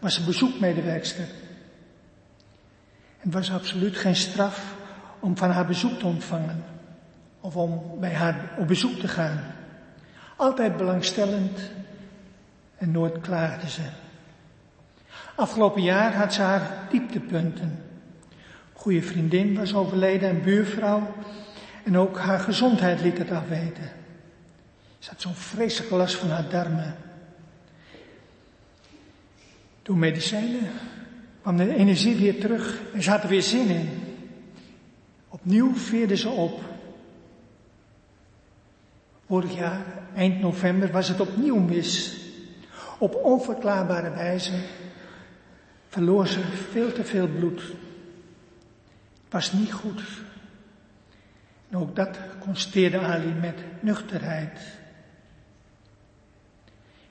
was 0.01 0.15
ze 0.15 0.25
bezoekmedewerkster. 0.25 1.27
Het 3.19 3.33
was 3.33 3.53
absoluut 3.53 3.97
geen 3.97 4.17
straf 4.17 4.75
om 5.21 5.37
van 5.37 5.51
haar 5.51 5.67
bezoek 5.67 5.99
te 5.99 6.07
ontvangen 6.07 6.65
of 7.41 7.57
om 7.57 8.01
bij 8.01 8.15
haar 8.15 8.55
op 8.59 8.69
bezoek 8.69 8.99
te 8.99 9.09
gaan. 9.09 9.41
Altijd 10.37 10.77
belangstellend 10.77 11.61
en 12.79 12.91
nooit 12.91 13.21
klaagde 13.21 13.71
ze. 13.71 13.83
Afgelopen 15.35 15.83
jaar 15.83 16.15
had 16.15 16.35
ze 16.35 16.43
haar 16.43 16.87
dieptepunten. 16.91 17.83
Goede 18.73 19.03
vriendin 19.03 19.57
was 19.57 19.75
overleden 19.75 20.29
en 20.29 20.43
buurvrouw 20.43 21.15
en 21.85 21.99
ook 21.99 22.19
haar 22.19 22.39
gezondheid 22.39 23.01
liet 23.01 23.19
het 23.19 23.31
afweten. 23.31 23.91
Ze 24.99 25.11
had 25.11 25.21
zo'n 25.21 25.35
vreselijke 25.35 25.97
last 25.97 26.15
van 26.15 26.31
haar 26.31 26.49
darmen. 26.49 26.97
Door 29.83 29.97
medicijnen 29.97 30.71
kwam 31.47 31.57
de 31.57 31.75
energie 31.75 32.17
weer 32.17 32.41
terug 32.41 32.81
en 32.95 33.03
ze 33.03 33.11
er 33.11 33.29
weer 33.29 33.43
zin 33.43 33.69
in. 33.69 33.89
Opnieuw 35.29 35.75
veerde 35.75 36.17
ze 36.17 36.29
op. 36.29 36.61
Vorig 39.27 39.55
jaar, 39.55 39.85
eind 40.15 40.41
november, 40.41 40.91
was 40.91 41.09
het 41.09 41.21
opnieuw 41.21 41.59
mis. 41.59 42.17
Op 42.99 43.15
onverklaarbare 43.15 44.11
wijze 44.11 44.53
verloor 45.89 46.27
ze 46.27 46.41
veel 46.71 46.93
te 46.93 47.05
veel 47.05 47.29
bloed. 47.29 47.61
Het 49.25 49.33
was 49.33 49.53
niet 49.53 49.73
goed. 49.73 50.03
Ook 51.73 51.97
dat 51.97 52.19
constateerde 52.39 52.99
Ali 52.99 53.33
met 53.41 53.59
nuchterheid. 53.81 54.61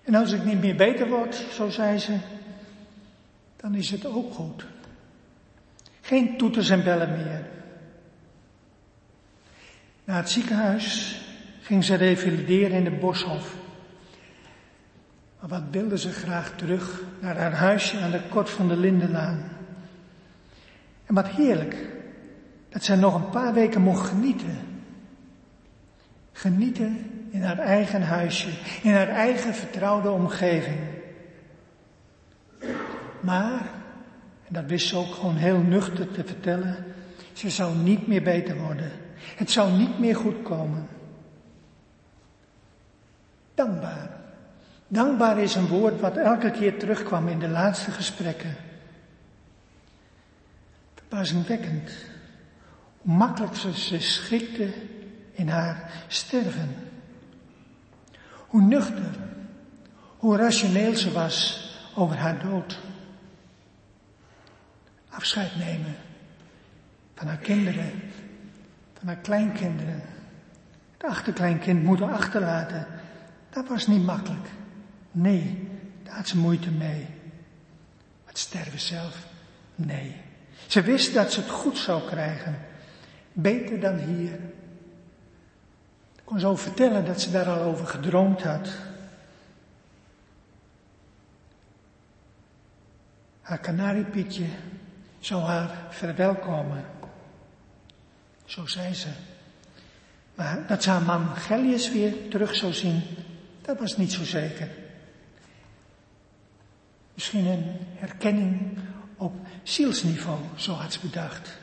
En 0.04 0.16
als 0.16 0.32
ik 0.32 0.44
niet 0.44 0.62
meer 0.62 0.76
beter 0.76 1.08
word, 1.08 1.36
zo 1.36 1.70
zei 1.70 1.98
ze, 1.98 2.18
dan 3.66 3.76
is 3.76 3.92
het 3.92 4.06
ook 4.06 4.34
goed. 4.34 4.66
Geen 6.02 6.38
toeters 6.38 6.70
en 6.70 6.84
bellen 6.84 7.12
meer. 7.12 7.46
Naar 10.04 10.18
het 10.18 10.30
ziekenhuis 10.30 11.20
ging 11.62 11.84
ze 11.84 11.96
revalideren 11.96 12.78
in 12.78 12.84
de 12.84 12.92
Boshof. 12.92 13.56
Maar 15.40 15.50
wat 15.50 15.64
wilde 15.72 15.98
ze 15.98 16.12
graag 16.12 16.56
terug 16.56 17.04
naar 17.20 17.38
haar 17.38 17.54
huisje 17.54 18.00
aan 18.00 18.12
de 18.12 18.22
Kort 18.30 18.50
van 18.50 18.68
de 18.68 18.78
Lindenlaan. 18.78 19.44
En 21.06 21.16
wat 21.16 21.28
heerlijk 21.28 21.76
dat 22.70 22.84
zij 22.84 22.96
nog 22.96 23.16
een 23.16 23.30
paar 23.30 23.54
weken 23.54 23.82
mocht 23.82 24.10
genieten. 24.10 24.58
Genieten 26.32 27.12
in 27.30 27.44
haar 27.44 27.60
eigen 27.60 28.02
huisje, 28.02 28.50
in 28.84 28.94
haar 28.94 29.10
eigen 29.10 29.54
vertrouwde 29.54 30.12
omgeving. 30.12 30.95
Maar, 33.26 33.70
en 34.48 34.54
dat 34.54 34.66
wist 34.66 34.88
ze 34.88 34.96
ook 34.98 35.14
gewoon 35.14 35.36
heel 35.36 35.58
nuchter 35.58 36.12
te 36.12 36.24
vertellen, 36.24 36.86
ze 37.34 37.50
zou 37.50 37.76
niet 37.76 38.08
meer 38.08 38.24
beter 38.24 38.58
worden. 38.58 38.92
Het 39.36 39.52
zou 39.52 39.72
niet 39.72 40.00
meer 40.00 40.16
goed 40.16 40.42
komen. 40.42 40.88
Dankbaar. 43.54 44.10
Dankbaar 44.88 45.40
is 45.40 45.56
een 45.56 45.68
woord 45.68 46.00
wat 46.02 46.18
elke 46.18 46.52
keer 46.52 46.80
terugkwam 46.80 47.28
in 47.28 47.40
de 47.40 47.50
laatste 47.50 47.92
gesprekken. 47.92 48.56
Verbazingwekkend. 50.94 51.92
Hoe 52.98 53.16
makkelijk 53.16 53.56
ze 53.56 53.72
zich 53.72 54.04
schikte 54.04 54.74
in 55.32 55.48
haar 55.48 55.92
sterven. 56.08 56.76
Hoe 58.48 58.62
nuchter, 58.62 59.12
hoe 60.18 60.38
rationeel 60.38 60.96
ze 60.96 61.12
was 61.12 61.70
over 61.96 62.18
haar 62.18 62.40
dood. 62.44 62.80
Afscheid 65.16 65.56
nemen 65.56 65.96
van 67.16 67.28
haar 67.28 67.38
kinderen, 67.38 67.92
van 68.98 69.08
haar 69.08 69.18
kleinkinderen. 69.18 70.02
Het 70.92 71.04
achterkleinkind 71.04 71.84
moeten 71.84 72.12
achterlaten. 72.12 72.88
Dat 73.50 73.68
was 73.68 73.88
niet 73.88 74.04
makkelijk. 74.04 74.48
Nee, 75.12 75.70
daar 76.04 76.16
had 76.16 76.28
ze 76.28 76.38
moeite 76.38 76.72
mee. 76.72 77.08
Het 78.26 78.38
sterven 78.38 78.80
zelf? 78.80 79.28
Nee. 79.76 80.16
Ze 80.68 80.82
wist 80.82 81.14
dat 81.14 81.32
ze 81.34 81.40
het 81.40 81.50
goed 81.50 81.78
zou 81.78 82.08
krijgen. 82.08 82.58
Beter 83.34 83.80
dan 83.80 83.98
hier. 83.98 84.34
Ik 86.16 86.22
kon 86.24 86.40
zo 86.40 86.56
vertellen 86.56 87.06
dat 87.06 87.22
ze 87.22 87.32
daar 87.32 87.50
al 87.50 87.62
over 87.62 87.88
gedroomd 87.88 88.44
had. 88.44 88.70
Haar 93.42 93.60
kanariepietje 93.60 94.46
zou 95.26 95.44
haar 95.44 95.70
verwelkomen. 95.90 96.86
Zo 98.46 98.66
zei 98.66 98.94
ze. 98.94 99.08
Maar 100.36 100.68
dat 100.68 100.84
ze 100.84 100.90
haar 100.90 101.02
man 101.02 101.36
Gellius 101.36 101.92
weer 101.92 102.30
terug 102.30 102.56
zou 102.56 102.74
zien, 102.74 103.02
dat 103.62 103.80
was 103.80 103.98
niet 103.98 104.12
zo 104.12 104.24
zeker. 104.24 104.70
Misschien 107.14 107.46
een 107.46 107.78
herkenning 107.96 108.78
op 109.18 109.34
zielsniveau, 109.64 110.40
zo 110.56 110.74
had 110.74 110.94
ze 110.94 111.00
bedacht. 111.00 111.58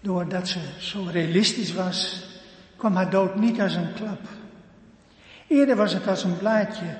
Doordat 0.00 0.48
ze 0.48 0.60
zo 0.78 1.08
realistisch 1.10 1.72
was, 1.72 2.26
kwam 2.76 2.96
haar 2.96 3.10
dood 3.10 3.36
niet 3.36 3.60
als 3.60 3.74
een 3.74 3.92
klap. 3.92 4.28
Eerder 5.46 5.76
was 5.76 5.92
het 5.92 6.06
als 6.06 6.24
een 6.24 6.38
blaadje 6.38 6.98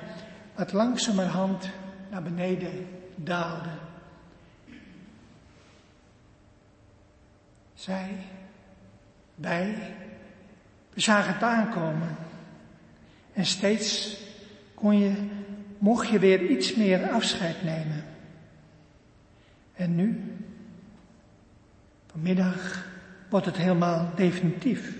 wat 0.55 0.73
langzamerhand 0.73 1.69
naar 2.09 2.23
beneden 2.23 2.92
daalde. 3.15 3.69
Zij, 7.73 8.15
wij, 9.35 9.95
we 10.93 11.01
zagen 11.01 11.33
het 11.33 11.43
aankomen. 11.43 12.15
En 13.33 13.45
steeds 13.45 14.17
kon 14.73 14.97
je, 14.99 15.29
mocht 15.77 16.07
je 16.07 16.19
weer 16.19 16.45
iets 16.49 16.75
meer 16.75 17.09
afscheid 17.09 17.63
nemen. 17.63 18.03
En 19.73 19.95
nu, 19.95 20.23
vanmiddag, 22.07 22.85
wordt 23.29 23.45
het 23.45 23.57
helemaal 23.57 24.11
definitief. 24.15 24.93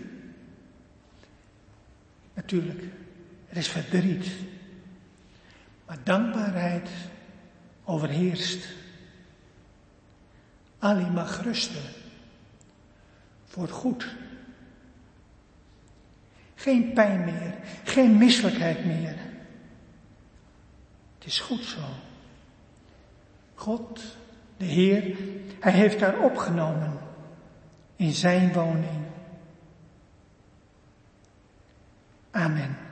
Natuurlijk, 2.34 2.84
er 3.50 3.58
is 3.58 3.68
verdriet. 3.68 4.28
Maar 5.86 5.98
dankbaarheid 6.04 6.90
overheerst. 7.84 8.68
Ali 10.80 11.06
mag 11.06 11.44
rusten. 11.44 11.84
Voor 13.46 13.68
goed. 13.68 14.16
Geen 16.56 16.94
pijn 16.94 17.26
meer, 17.26 17.56
geen 17.84 18.18
misselijkheid 18.18 18.86
meer. 18.86 19.16
Het 21.18 21.26
is 21.26 21.40
goed 21.40 21.64
zo. 21.64 21.82
God, 23.56 24.02
de 24.58 24.66
Heer, 24.66 25.18
Hij 25.60 25.72
heeft 25.72 26.02
haar 26.02 26.20
opgenomen 26.20 27.00
in 27.96 28.12
Zijn 28.12 28.54
woning. 28.54 29.06
Amen. 32.32 32.83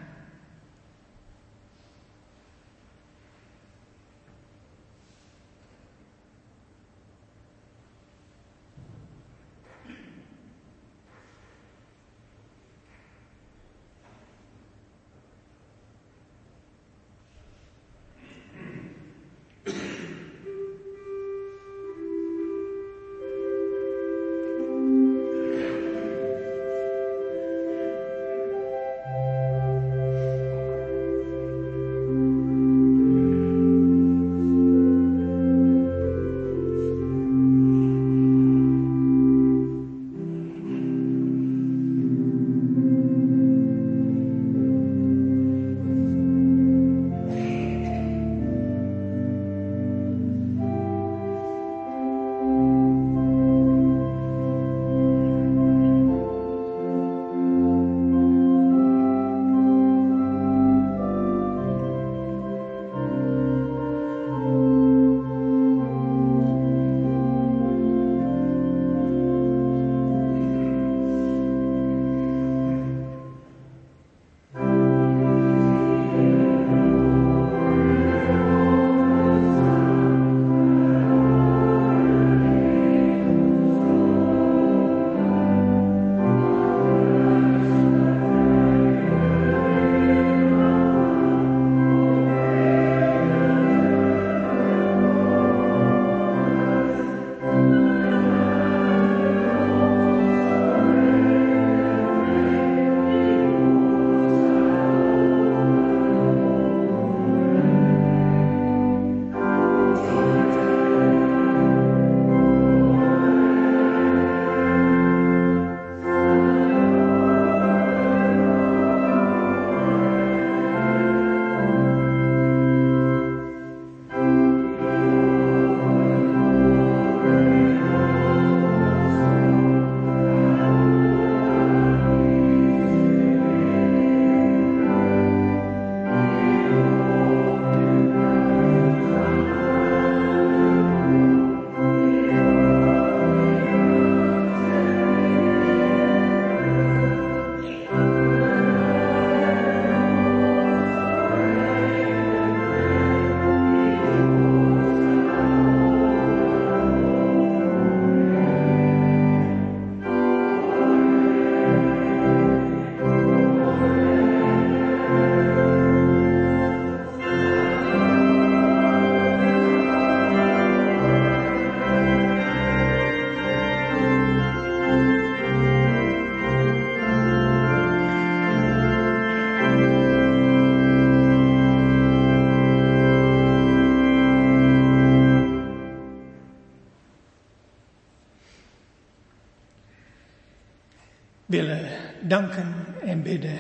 Danken 192.32 192.76
en 193.04 193.22
bidden. 193.22 193.60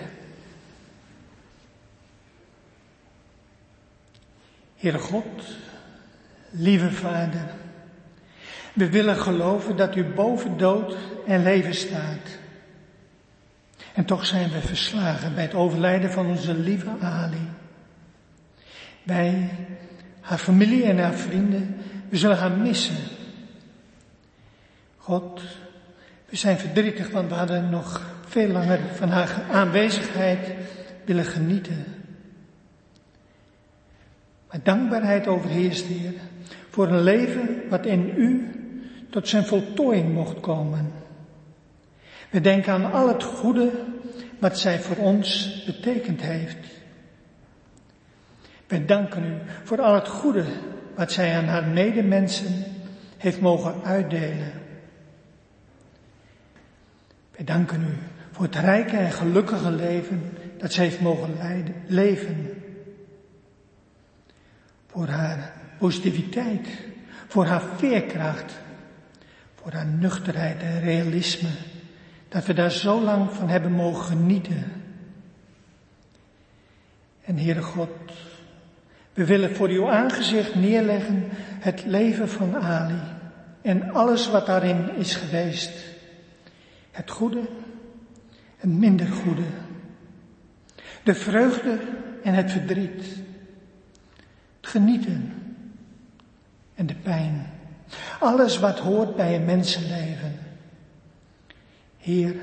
Heere 4.78 5.00
God, 5.00 5.42
lieve 6.50 6.92
Vader, 6.92 7.54
we 8.74 8.90
willen 8.90 9.16
geloven 9.16 9.76
dat 9.76 9.96
u 9.96 10.04
boven 10.04 10.58
dood 10.58 10.98
en 11.28 11.44
leven 11.44 11.74
staat. 11.74 12.40
En 13.94 14.06
toch 14.06 14.26
zijn 14.26 14.50
we 14.50 14.62
verslagen 14.62 15.34
bij 15.34 15.44
het 15.44 15.54
overlijden 15.54 16.12
van 16.12 16.26
onze 16.26 16.54
lieve 16.54 16.92
Ali. 17.02 17.50
Wij, 19.04 19.50
haar 20.22 20.38
familie 20.38 20.84
en 20.84 21.00
haar 21.00 21.14
vrienden, 21.14 21.78
we 22.10 22.18
zullen 22.18 22.38
haar 22.38 22.52
missen. 22.52 22.98
God, 24.98 25.42
we 26.26 26.36
zijn 26.36 26.58
verdrietig, 26.58 27.10
want 27.10 27.30
we 27.30 27.36
hadden 27.36 27.70
nog 27.70 28.20
veel 28.32 28.48
langer 28.48 28.80
van 28.94 29.10
haar 29.10 29.44
aanwezigheid 29.52 30.54
willen 31.06 31.26
genieten. 31.26 31.86
Maar 34.50 34.60
dankbaarheid 34.64 35.28
overheerst, 35.28 35.86
Heer, 35.86 36.14
voor 36.70 36.88
een 36.88 37.04
leven 37.04 37.70
wat 37.70 37.86
in 37.86 38.14
U 38.16 38.52
tot 39.10 39.28
zijn 39.28 39.46
voltooiing 39.46 40.14
mocht 40.14 40.40
komen. 40.40 40.92
We 42.30 42.42
denken 42.42 42.74
aan 42.74 42.92
al 42.92 43.08
het 43.08 43.24
goede 43.24 43.72
wat 44.40 44.60
zij 44.60 44.80
voor 44.80 44.98
ons 44.98 45.64
betekend 45.66 46.22
heeft. 46.22 46.58
We 48.68 48.86
danken 48.86 49.24
u 49.24 49.38
voor 49.64 49.82
al 49.82 49.94
het 49.94 50.08
goede 50.08 50.46
wat 50.96 51.12
zij 51.12 51.36
aan 51.36 51.46
haar 51.46 51.68
medemensen 51.68 52.64
heeft 53.18 53.42
mogen 53.42 53.84
uitdelen. 53.84 54.52
We 57.36 57.44
danken 57.44 57.82
u 57.82 58.11
voor 58.42 58.50
het 58.50 58.60
rijke 58.60 58.98
en 58.98 59.12
gelukkige 59.12 59.72
leven 59.72 60.32
dat 60.58 60.74
zij 60.74 60.84
heeft 60.84 61.02
mogen 61.02 61.38
leiden, 61.38 61.76
leven. 61.88 62.64
Voor 64.88 65.08
haar 65.08 65.54
positiviteit, 65.80 66.68
voor 67.28 67.46
haar 67.46 67.62
veerkracht, 67.78 68.54
voor 69.56 69.72
haar 69.72 69.86
nuchterheid 69.86 70.62
en 70.62 70.80
realisme. 70.80 71.50
Dat 72.30 72.46
we 72.46 72.54
daar 72.54 72.72
zo 72.72 73.02
lang 73.02 73.32
van 73.32 73.50
hebben 73.50 73.72
mogen 73.72 74.06
genieten. 74.06 74.72
En 77.22 77.38
Heere 77.38 77.62
God, 77.62 77.90
we 79.14 79.26
willen 79.26 79.56
voor 79.56 79.70
uw 79.70 79.90
aangezicht 79.90 80.56
neerleggen 80.56 81.24
het 81.60 81.86
leven 81.86 82.30
van 82.30 82.56
Ali 82.56 83.02
en 83.62 83.92
alles 83.94 84.30
wat 84.30 84.46
daarin 84.46 84.96
is 84.96 85.16
geweest. 85.16 85.72
Het 86.92 87.12
goede 87.12 87.42
en 88.62 88.80
minder 88.80 89.08
goede. 89.08 89.48
De 91.04 91.16
vreugde 91.16 91.80
en 92.24 92.34
het 92.34 92.52
verdriet. 92.52 93.04
Het 94.62 94.70
genieten 94.70 95.34
en 96.74 96.86
de 96.86 96.96
pijn. 96.96 97.48
Alles 98.20 98.60
wat 98.60 98.80
hoort 98.80 99.16
bij 99.16 99.36
een 99.36 99.46
mensenleven. 99.46 100.40
Heer, 101.98 102.36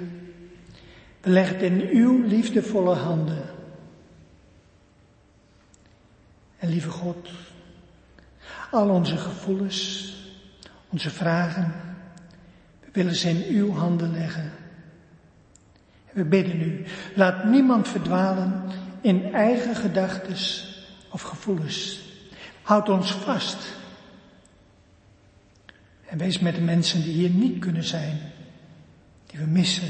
we 1.21 1.31
leggen 1.31 1.61
in 1.61 1.89
uw 1.89 2.27
liefdevolle 2.27 2.95
handen. 2.95 3.45
En 6.59 6.69
lieve 6.69 6.91
God, 6.91 7.29
al 8.71 8.89
onze 8.89 9.17
gevoelens, 9.17 10.15
onze 10.89 11.11
vragen, 11.11 11.75
we 12.81 12.89
willen 12.93 13.15
ze 13.15 13.29
in 13.29 13.57
uw 13.57 13.73
handen 13.73 14.13
leggen. 14.13 14.58
We 16.13 16.25
bidden 16.25 16.61
u, 16.61 16.85
laat 17.15 17.45
niemand 17.45 17.89
verdwalen 17.89 18.63
in 19.01 19.35
eigen 19.35 19.75
gedachten 19.75 20.37
of 21.11 21.23
gevoelens. 21.23 22.01
Houd 22.63 22.89
ons 22.89 23.13
vast. 23.13 23.77
En 26.07 26.19
wees 26.19 26.39
met 26.39 26.55
de 26.55 26.61
mensen 26.61 27.03
die 27.03 27.13
hier 27.13 27.31
niet 27.31 27.59
kunnen 27.59 27.85
zijn, 27.85 28.19
die 29.27 29.39
we 29.39 29.47
missen. 29.47 29.89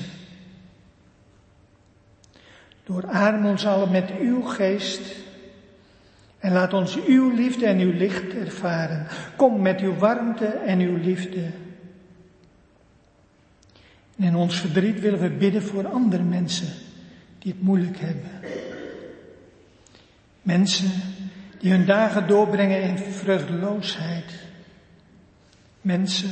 Dooradem 2.84 3.46
ons 3.46 3.66
allen 3.66 3.90
met 3.90 4.10
uw 4.18 4.42
geest 4.42 5.00
en 6.38 6.52
laat 6.52 6.72
ons 6.72 7.04
uw 7.04 7.34
liefde 7.34 7.66
en 7.66 7.78
uw 7.78 7.92
licht 7.92 8.34
ervaren. 8.34 9.06
Kom 9.36 9.62
met 9.62 9.80
uw 9.80 9.94
warmte 9.94 10.46
en 10.46 10.78
uw 10.78 10.96
liefde. 10.96 11.50
En 14.18 14.24
in 14.24 14.34
ons 14.34 14.60
verdriet 14.60 15.00
willen 15.00 15.20
we 15.20 15.30
bidden 15.30 15.62
voor 15.62 15.88
andere 15.88 16.22
mensen 16.22 16.68
die 17.38 17.52
het 17.52 17.62
moeilijk 17.62 17.98
hebben. 17.98 18.30
Mensen 20.42 20.90
die 21.58 21.70
hun 21.70 21.86
dagen 21.86 22.26
doorbrengen 22.26 22.82
in 22.82 22.98
vreugdeloosheid. 22.98 24.32
Mensen 25.80 26.30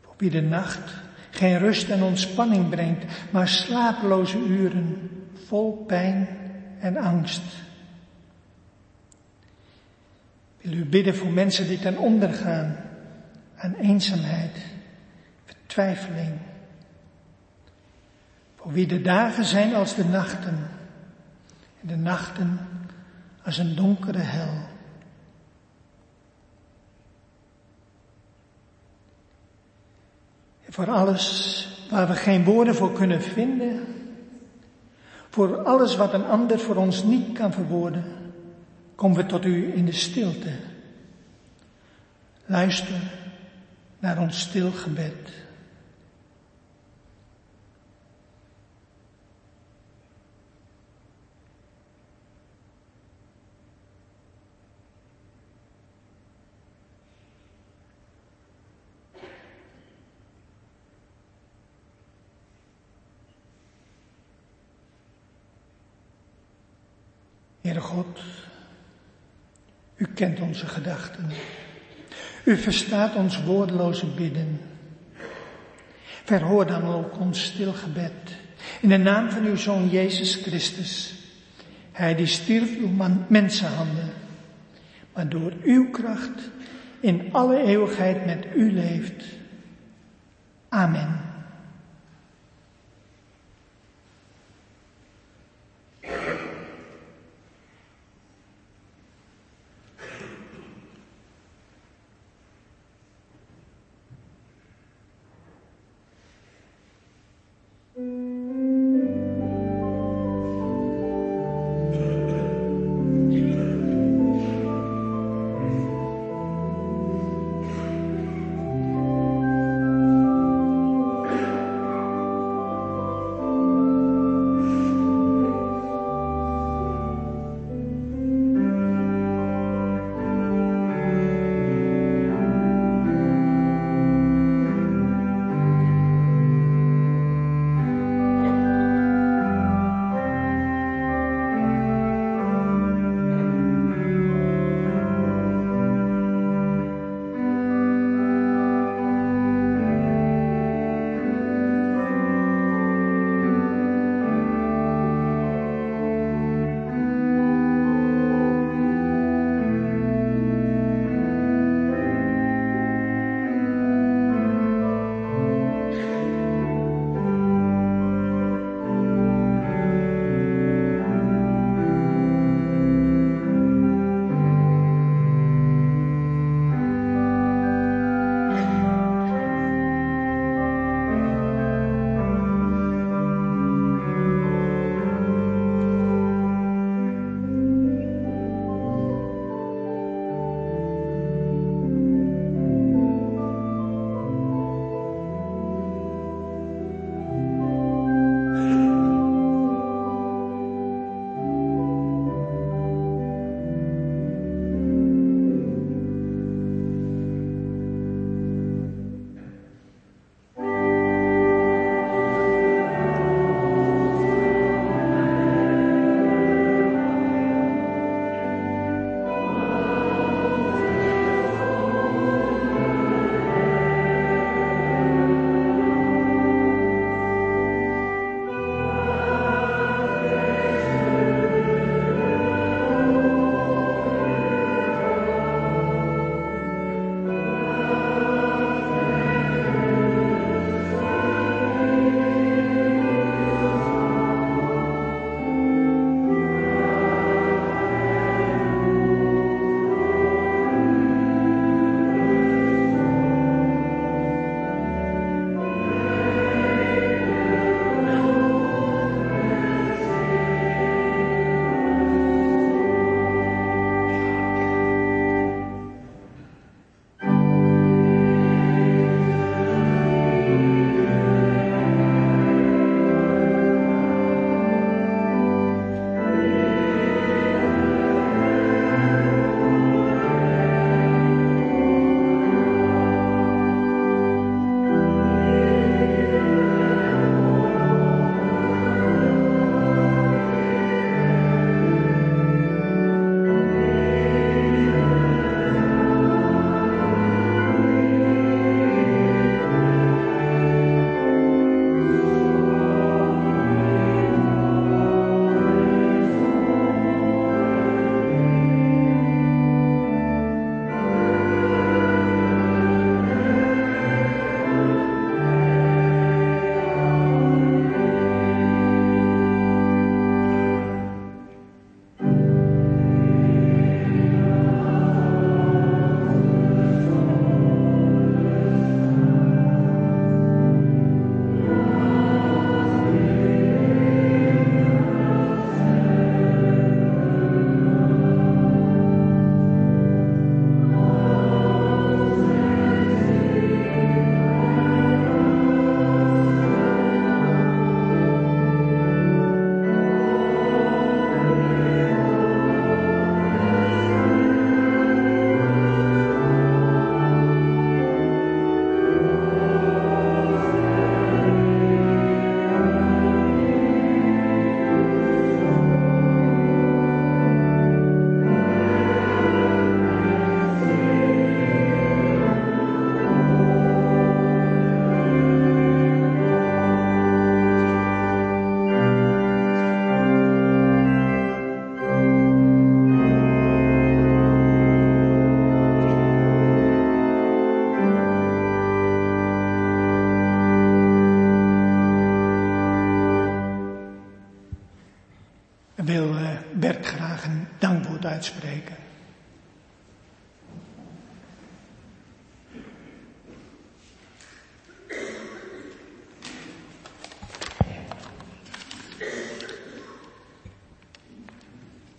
voor 0.00 0.14
wie 0.16 0.30
de 0.30 0.42
nacht 0.42 0.94
geen 1.30 1.58
rust 1.58 1.88
en 1.88 2.02
ontspanning 2.02 2.68
brengt, 2.68 3.04
maar 3.30 3.48
slapeloze 3.48 4.38
uren 4.38 5.10
vol 5.46 5.84
pijn 5.86 6.28
en 6.78 6.96
angst. 6.96 7.42
Wil 10.60 10.72
u 10.72 10.84
bidden 10.84 11.16
voor 11.16 11.32
mensen 11.32 11.68
die 11.68 11.78
ten 11.78 11.98
onder 11.98 12.32
gaan 12.32 12.76
aan 13.56 13.74
eenzaamheid, 13.74 14.56
vertwijfeling. 15.76 16.38
Voor 18.56 18.72
wie 18.72 18.86
de 18.86 19.02
dagen 19.02 19.44
zijn 19.44 19.74
als 19.74 19.94
de 19.94 20.04
nachten 20.04 20.70
en 21.80 21.88
de 21.88 21.96
nachten 21.96 22.58
als 23.44 23.58
een 23.58 23.74
donkere 23.74 24.18
hel. 24.18 24.74
voor 30.68 30.90
alles 30.90 31.68
waar 31.90 32.08
we 32.08 32.14
geen 32.14 32.44
woorden 32.44 32.74
voor 32.74 32.92
kunnen 32.92 33.22
vinden, 33.22 33.86
voor 35.30 35.62
alles 35.62 35.96
wat 35.96 36.12
een 36.14 36.24
ander 36.24 36.58
voor 36.58 36.76
ons 36.76 37.02
niet 37.02 37.32
kan 37.32 37.52
verwoorden, 37.52 38.04
komen 38.94 39.16
we 39.16 39.26
tot 39.26 39.44
u 39.44 39.74
in 39.74 39.84
de 39.84 39.92
stilte. 39.92 40.50
Luister 42.46 43.00
naar 43.98 44.18
ons 44.18 44.40
stil 44.40 44.70
gebed. 44.70 45.45
Heere 67.66 67.80
God, 67.80 68.20
u 69.96 70.06
kent 70.14 70.40
onze 70.40 70.66
gedachten. 70.66 71.26
U 72.44 72.56
verstaat 72.56 73.14
ons 73.14 73.42
woordeloze 73.42 74.06
bidden. 74.06 74.60
Verhoor 76.24 76.66
dan 76.66 76.84
ook 76.84 77.18
ons 77.20 77.44
stil 77.44 77.72
gebed. 77.72 78.12
In 78.80 78.88
de 78.88 78.96
naam 78.96 79.30
van 79.30 79.44
uw 79.44 79.56
Zoon 79.56 79.88
Jezus 79.88 80.34
Christus. 80.34 81.14
Hij 81.92 82.14
die 82.14 82.26
stierf 82.26 82.76
uw 82.76 82.90
mensenhanden, 83.28 84.12
maar 85.12 85.28
door 85.28 85.52
uw 85.64 85.90
kracht 85.90 86.50
in 87.00 87.28
alle 87.32 87.62
eeuwigheid 87.62 88.26
met 88.26 88.46
u 88.54 88.72
leeft. 88.72 89.24
Amen. 90.68 91.15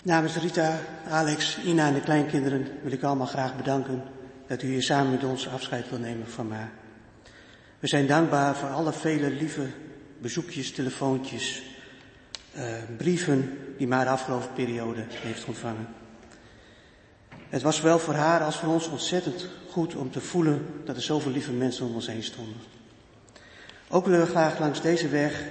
Namens 0.03 0.37
Rita, 0.37 0.79
Alex, 1.09 1.57
Ina 1.65 1.87
en 1.87 1.93
de 1.93 2.01
kleinkinderen 2.01 2.67
wil 2.83 2.91
ik 2.91 3.03
allemaal 3.03 3.25
graag 3.25 3.55
bedanken 3.55 4.03
dat 4.47 4.61
u 4.61 4.67
hier 4.67 4.83
samen 4.83 5.11
met 5.11 5.23
ons 5.23 5.47
afscheid 5.47 5.89
wil 5.89 5.99
nemen 5.99 6.27
van 6.27 6.47
mij. 6.47 6.69
We 7.79 7.87
zijn 7.87 8.07
dankbaar 8.07 8.55
voor 8.55 8.69
alle 8.69 8.93
vele 8.93 9.29
lieve 9.29 9.67
bezoekjes, 10.21 10.71
telefoontjes, 10.71 11.63
uh, 12.57 12.63
brieven 12.97 13.57
die 13.77 13.87
maar 13.87 14.05
de 14.05 14.11
afgelopen 14.11 14.53
periode 14.53 15.05
heeft 15.09 15.45
ontvangen. 15.45 15.87
Het 17.49 17.61
was 17.61 17.75
zowel 17.75 17.99
voor 17.99 18.13
haar 18.13 18.43
als 18.43 18.55
voor 18.55 18.73
ons 18.73 18.89
ontzettend 18.89 19.47
goed 19.69 19.95
om 19.95 20.11
te 20.11 20.21
voelen 20.21 20.65
dat 20.85 20.95
er 20.95 21.01
zoveel 21.01 21.31
lieve 21.31 21.51
mensen 21.51 21.85
om 21.85 21.95
ons 21.95 22.07
heen 22.07 22.23
stonden. 22.23 22.57
Ook 23.89 24.05
willen 24.05 24.25
we 24.25 24.31
graag 24.31 24.59
langs 24.59 24.81
deze 24.81 25.09
weg 25.09 25.43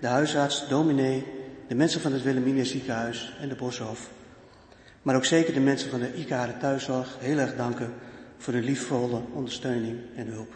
de 0.00 0.06
huisarts, 0.06 0.68
dominee, 0.68 1.26
de 1.68 1.74
mensen 1.74 2.00
van 2.00 2.12
het 2.12 2.22
Wilhelmina 2.22 2.64
ziekenhuis 2.64 3.36
en 3.40 3.48
de 3.48 3.54
Boshof, 3.54 4.10
maar 5.02 5.16
ook 5.16 5.24
zeker 5.24 5.54
de 5.54 5.60
mensen 5.60 5.90
van 5.90 6.00
de 6.00 6.14
IKR 6.14 6.58
thuiszorg 6.60 7.16
heel 7.18 7.38
erg 7.38 7.56
danken 7.56 7.94
voor 8.38 8.52
hun 8.52 8.64
liefvolle 8.64 9.20
ondersteuning 9.32 9.98
en 10.16 10.26
hulp. 10.26 10.54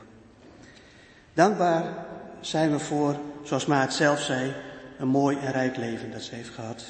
Dankbaar 1.34 2.07
zijn 2.40 2.70
we 2.70 2.78
voor, 2.78 3.16
zoals 3.43 3.66
Maat 3.66 3.95
zelf 3.95 4.20
zei, 4.20 4.53
een 4.99 5.09
mooi 5.09 5.38
en 5.38 5.53
rijk 5.53 5.76
leven 5.76 6.11
dat 6.11 6.22
ze 6.22 6.34
heeft 6.34 6.49
gehad. 6.51 6.84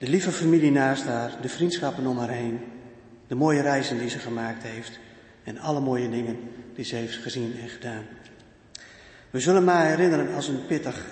De 0.00 0.08
lieve 0.08 0.32
familie 0.32 0.70
naast 0.70 1.04
haar, 1.04 1.36
de 1.40 1.48
vriendschappen 1.48 2.06
om 2.06 2.18
haar 2.18 2.28
heen, 2.28 2.60
de 3.26 3.34
mooie 3.34 3.60
reizen 3.60 3.98
die 3.98 4.08
ze 4.08 4.18
gemaakt 4.18 4.62
heeft 4.62 4.98
en 5.44 5.58
alle 5.58 5.80
mooie 5.80 6.10
dingen 6.10 6.38
die 6.74 6.84
ze 6.84 6.96
heeft 6.96 7.16
gezien 7.16 7.54
en 7.62 7.68
gedaan. 7.68 8.04
We 9.30 9.40
zullen 9.40 9.64
maar 9.64 9.86
herinneren 9.86 10.34
als 10.34 10.48
een 10.48 10.66
pittig, 10.66 11.04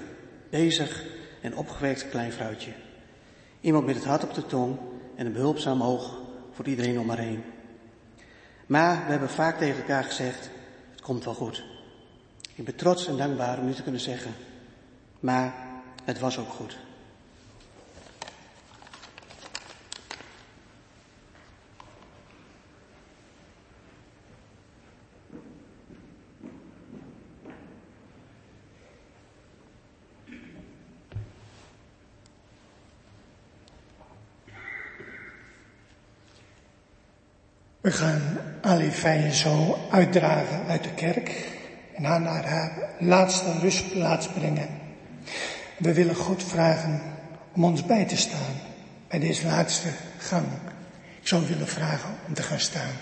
bezig 0.50 1.04
en 1.40 1.56
opgewekt 1.56 2.08
klein 2.08 2.32
vrouwtje. 2.32 2.70
Iemand 3.60 3.86
met 3.86 3.94
het 3.94 4.04
hart 4.04 4.24
op 4.24 4.34
de 4.34 4.46
tong 4.46 4.78
en 5.16 5.26
een 5.26 5.32
behulpzaam 5.32 5.82
oog 5.82 6.20
voor 6.52 6.66
iedereen 6.66 6.98
om 6.98 7.08
haar 7.08 7.18
heen. 7.18 7.42
Maar 8.66 9.04
we 9.04 9.10
hebben 9.10 9.30
vaak 9.30 9.58
tegen 9.58 9.80
elkaar 9.80 10.04
gezegd, 10.04 10.50
het 10.90 11.00
komt 11.00 11.24
wel 11.24 11.34
goed. 11.34 11.64
Ik 12.54 12.64
ben 12.64 12.76
trots 12.76 13.06
en 13.06 13.16
dankbaar 13.16 13.58
om 13.58 13.68
u 13.68 13.74
te 13.74 13.82
kunnen 13.82 14.00
zeggen, 14.00 14.32
maar 15.20 15.54
het 16.04 16.18
was 16.18 16.38
ook 16.38 16.48
goed. 16.48 16.76
We 37.88 37.94
gaan 37.94 38.38
Ali 38.60 38.90
Feijen 38.90 39.32
zo 39.32 39.78
uitdragen 39.90 40.66
uit 40.66 40.82
de 40.82 40.94
kerk 40.94 41.48
en 41.94 42.04
haar 42.04 42.20
naar 42.20 42.44
haar 42.44 42.72
laatste 42.98 43.58
rustplaats 43.60 44.28
brengen. 44.28 44.68
We 45.78 45.92
willen 45.92 46.14
God 46.14 46.42
vragen 46.42 47.00
om 47.54 47.64
ons 47.64 47.86
bij 47.86 48.04
te 48.04 48.16
staan 48.16 48.54
bij 49.08 49.18
deze 49.18 49.46
laatste 49.46 49.88
gang. 50.18 50.46
Ik 51.20 51.28
zou 51.28 51.46
willen 51.46 51.68
vragen 51.68 52.10
om 52.26 52.34
te 52.34 52.42
gaan 52.42 52.60
staan. 52.60 52.94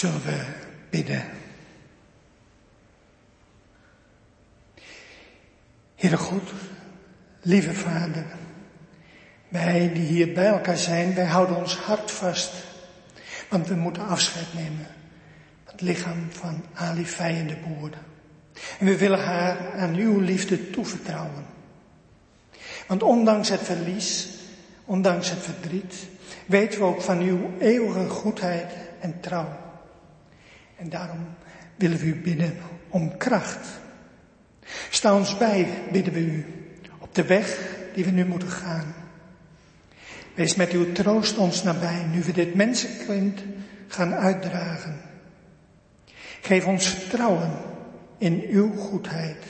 Zullen 0.00 0.22
we 0.22 0.44
bidden? 0.90 1.24
Heere 6.10 6.24
God, 6.24 6.52
lieve 7.40 7.74
Vader, 7.74 8.24
wij 9.48 9.92
die 9.92 10.06
hier 10.06 10.32
bij 10.32 10.46
elkaar 10.46 10.76
zijn, 10.76 11.14
wij 11.14 11.24
houden 11.24 11.56
ons 11.56 11.76
hart 11.76 12.10
vast, 12.10 12.52
want 13.48 13.66
we 13.66 13.74
moeten 13.74 14.06
afscheid 14.06 14.54
nemen 14.54 14.86
van 15.64 15.72
het 15.72 15.80
lichaam 15.80 16.26
van 16.30 16.64
Ali 16.74 17.06
Feijen 17.06 17.46
de 17.46 17.56
Boer. 17.56 17.90
En 18.78 18.86
we 18.86 18.98
willen 18.98 19.24
haar 19.24 19.72
aan 19.72 19.94
uw 19.94 20.20
liefde 20.20 20.70
toevertrouwen. 20.70 21.44
Want 22.86 23.02
ondanks 23.02 23.48
het 23.48 23.62
verlies, 23.62 24.28
ondanks 24.84 25.30
het 25.30 25.42
verdriet, 25.42 25.94
weten 26.46 26.78
we 26.78 26.86
ook 26.86 27.02
van 27.02 27.20
uw 27.20 27.50
eeuwige 27.58 28.08
goedheid 28.08 28.72
en 29.00 29.20
trouw. 29.20 29.58
En 30.76 30.88
daarom 30.88 31.26
willen 31.76 31.98
we 31.98 32.04
u 32.04 32.14
bidden 32.14 32.58
om 32.88 33.16
kracht. 33.16 33.66
Sta 34.90 35.14
ons 35.14 35.36
bij, 35.36 35.68
bidden 35.92 36.12
we 36.12 36.20
u, 36.20 36.46
op 36.98 37.14
de 37.14 37.24
weg 37.24 37.58
die 37.94 38.04
we 38.04 38.10
nu 38.10 38.24
moeten 38.24 38.50
gaan. 38.50 38.94
Wees 40.34 40.54
met 40.54 40.72
uw 40.72 40.92
troost 40.92 41.36
ons 41.36 41.62
nabij, 41.62 42.04
nu 42.04 42.22
we 42.22 42.32
dit 42.32 42.54
mensenkind 42.54 43.40
gaan 43.88 44.14
uitdragen. 44.14 45.00
Geef 46.40 46.66
ons 46.66 46.88
vertrouwen 46.88 47.50
in 48.18 48.44
uw 48.48 48.74
goedheid. 48.76 49.44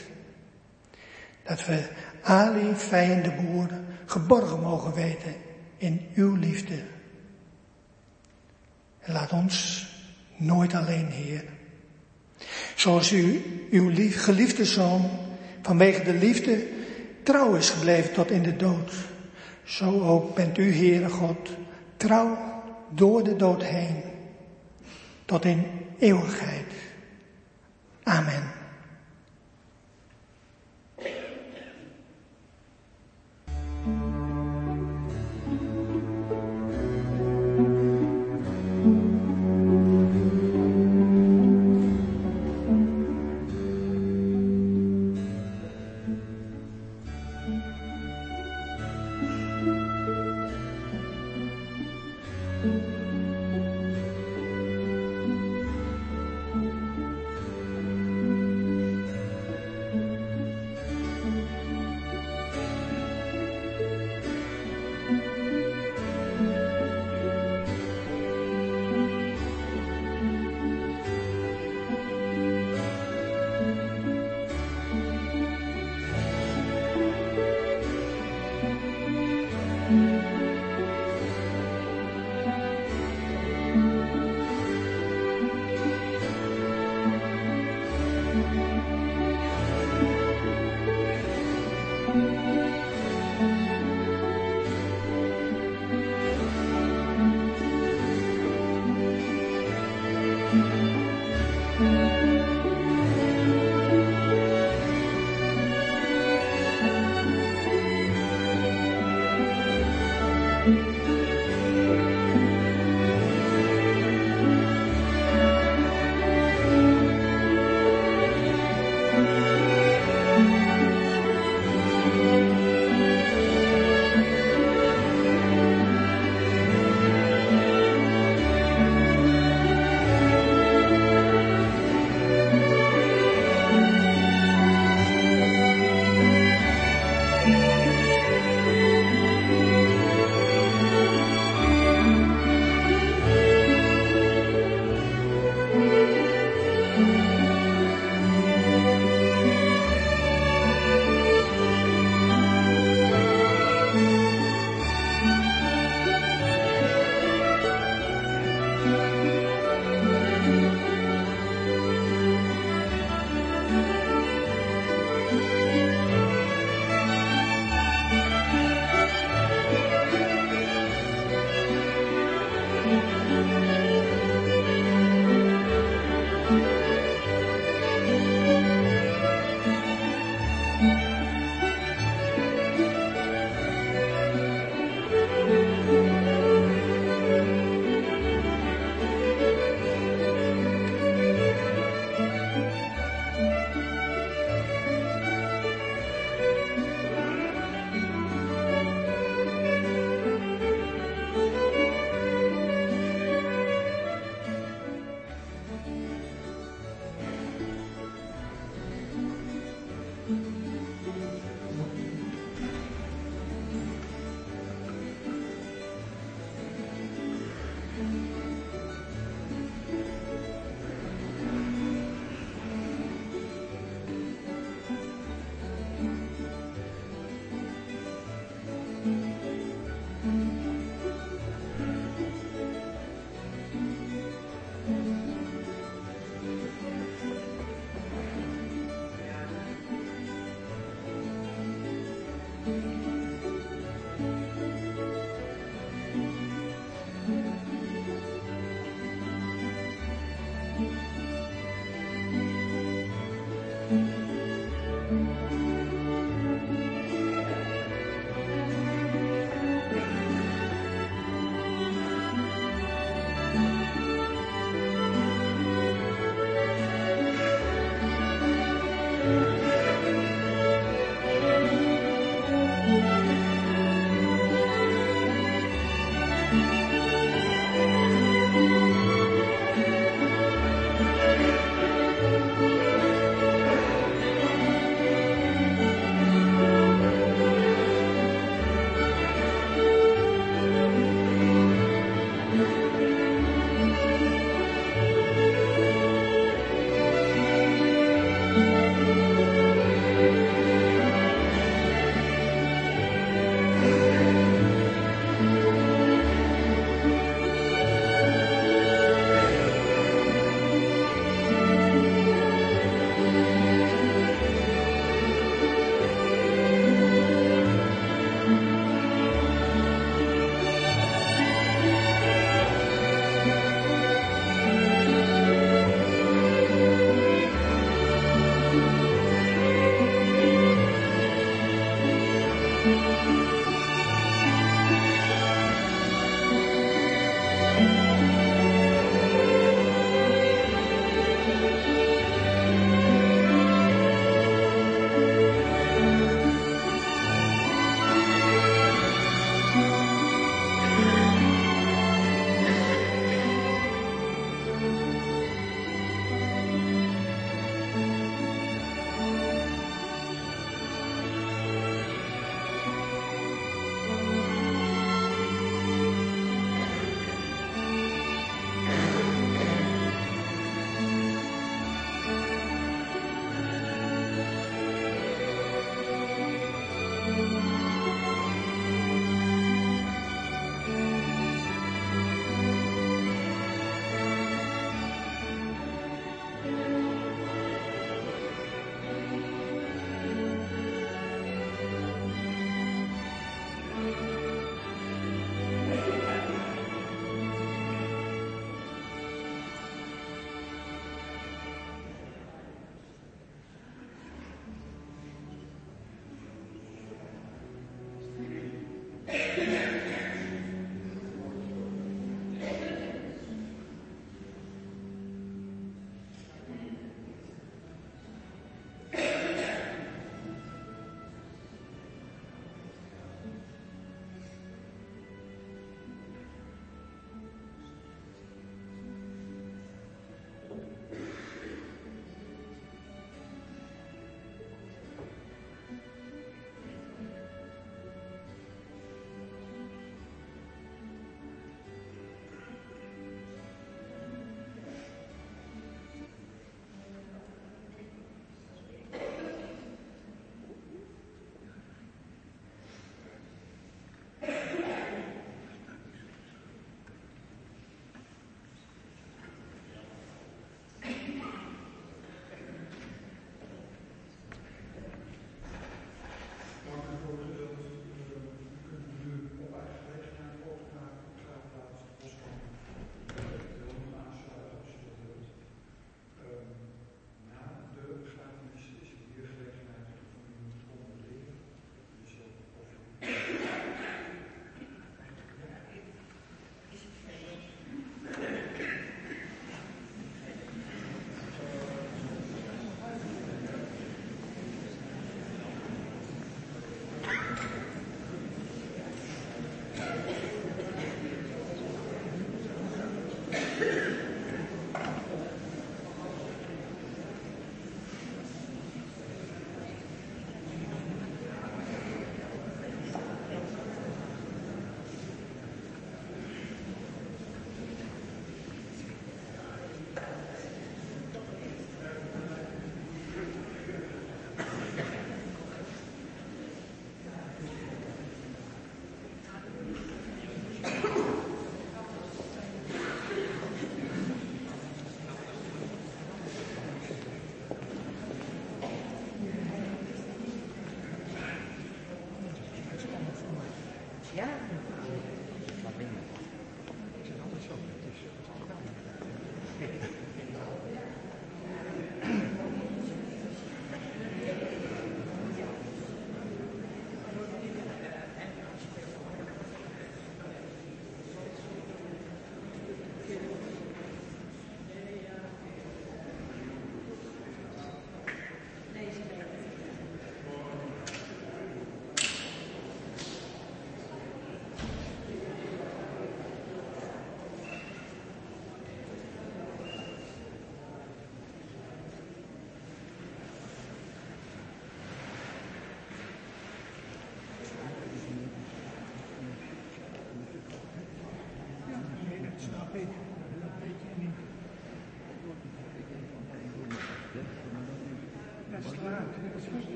Dat 1.43 1.65
we 1.65 1.89
Ali, 2.21 2.75
vijande 2.75 3.31
boeren, 3.31 3.85
geborgen 4.05 4.59
mogen 4.59 4.93
weten 4.93 5.35
in 5.77 6.07
uw 6.13 6.35
liefde. 6.35 6.83
En 8.99 9.13
laat 9.13 9.31
ons 9.31 9.87
nooit 10.37 10.73
alleen, 10.73 11.07
Heer. 11.07 11.43
Zoals 12.75 13.11
u, 13.11 13.41
uw 13.71 13.89
lief, 13.89 14.23
geliefde 14.23 14.65
zoon, 14.65 15.09
vanwege 15.61 16.03
de 16.03 16.13
liefde 16.13 16.67
trouw 17.23 17.55
is 17.55 17.69
gebleven 17.69 18.13
tot 18.13 18.31
in 18.31 18.43
de 18.43 18.55
dood. 18.55 18.91
Zo 19.63 20.01
ook 20.01 20.35
bent 20.35 20.57
u, 20.57 20.75
Heere 20.75 21.09
God, 21.09 21.49
trouw 21.97 22.37
door 22.89 23.23
de 23.23 23.35
dood 23.35 23.63
heen, 23.63 24.03
tot 25.25 25.45
in 25.45 25.65
eeuwigheid. 25.99 26.65
Amen. 28.03 28.60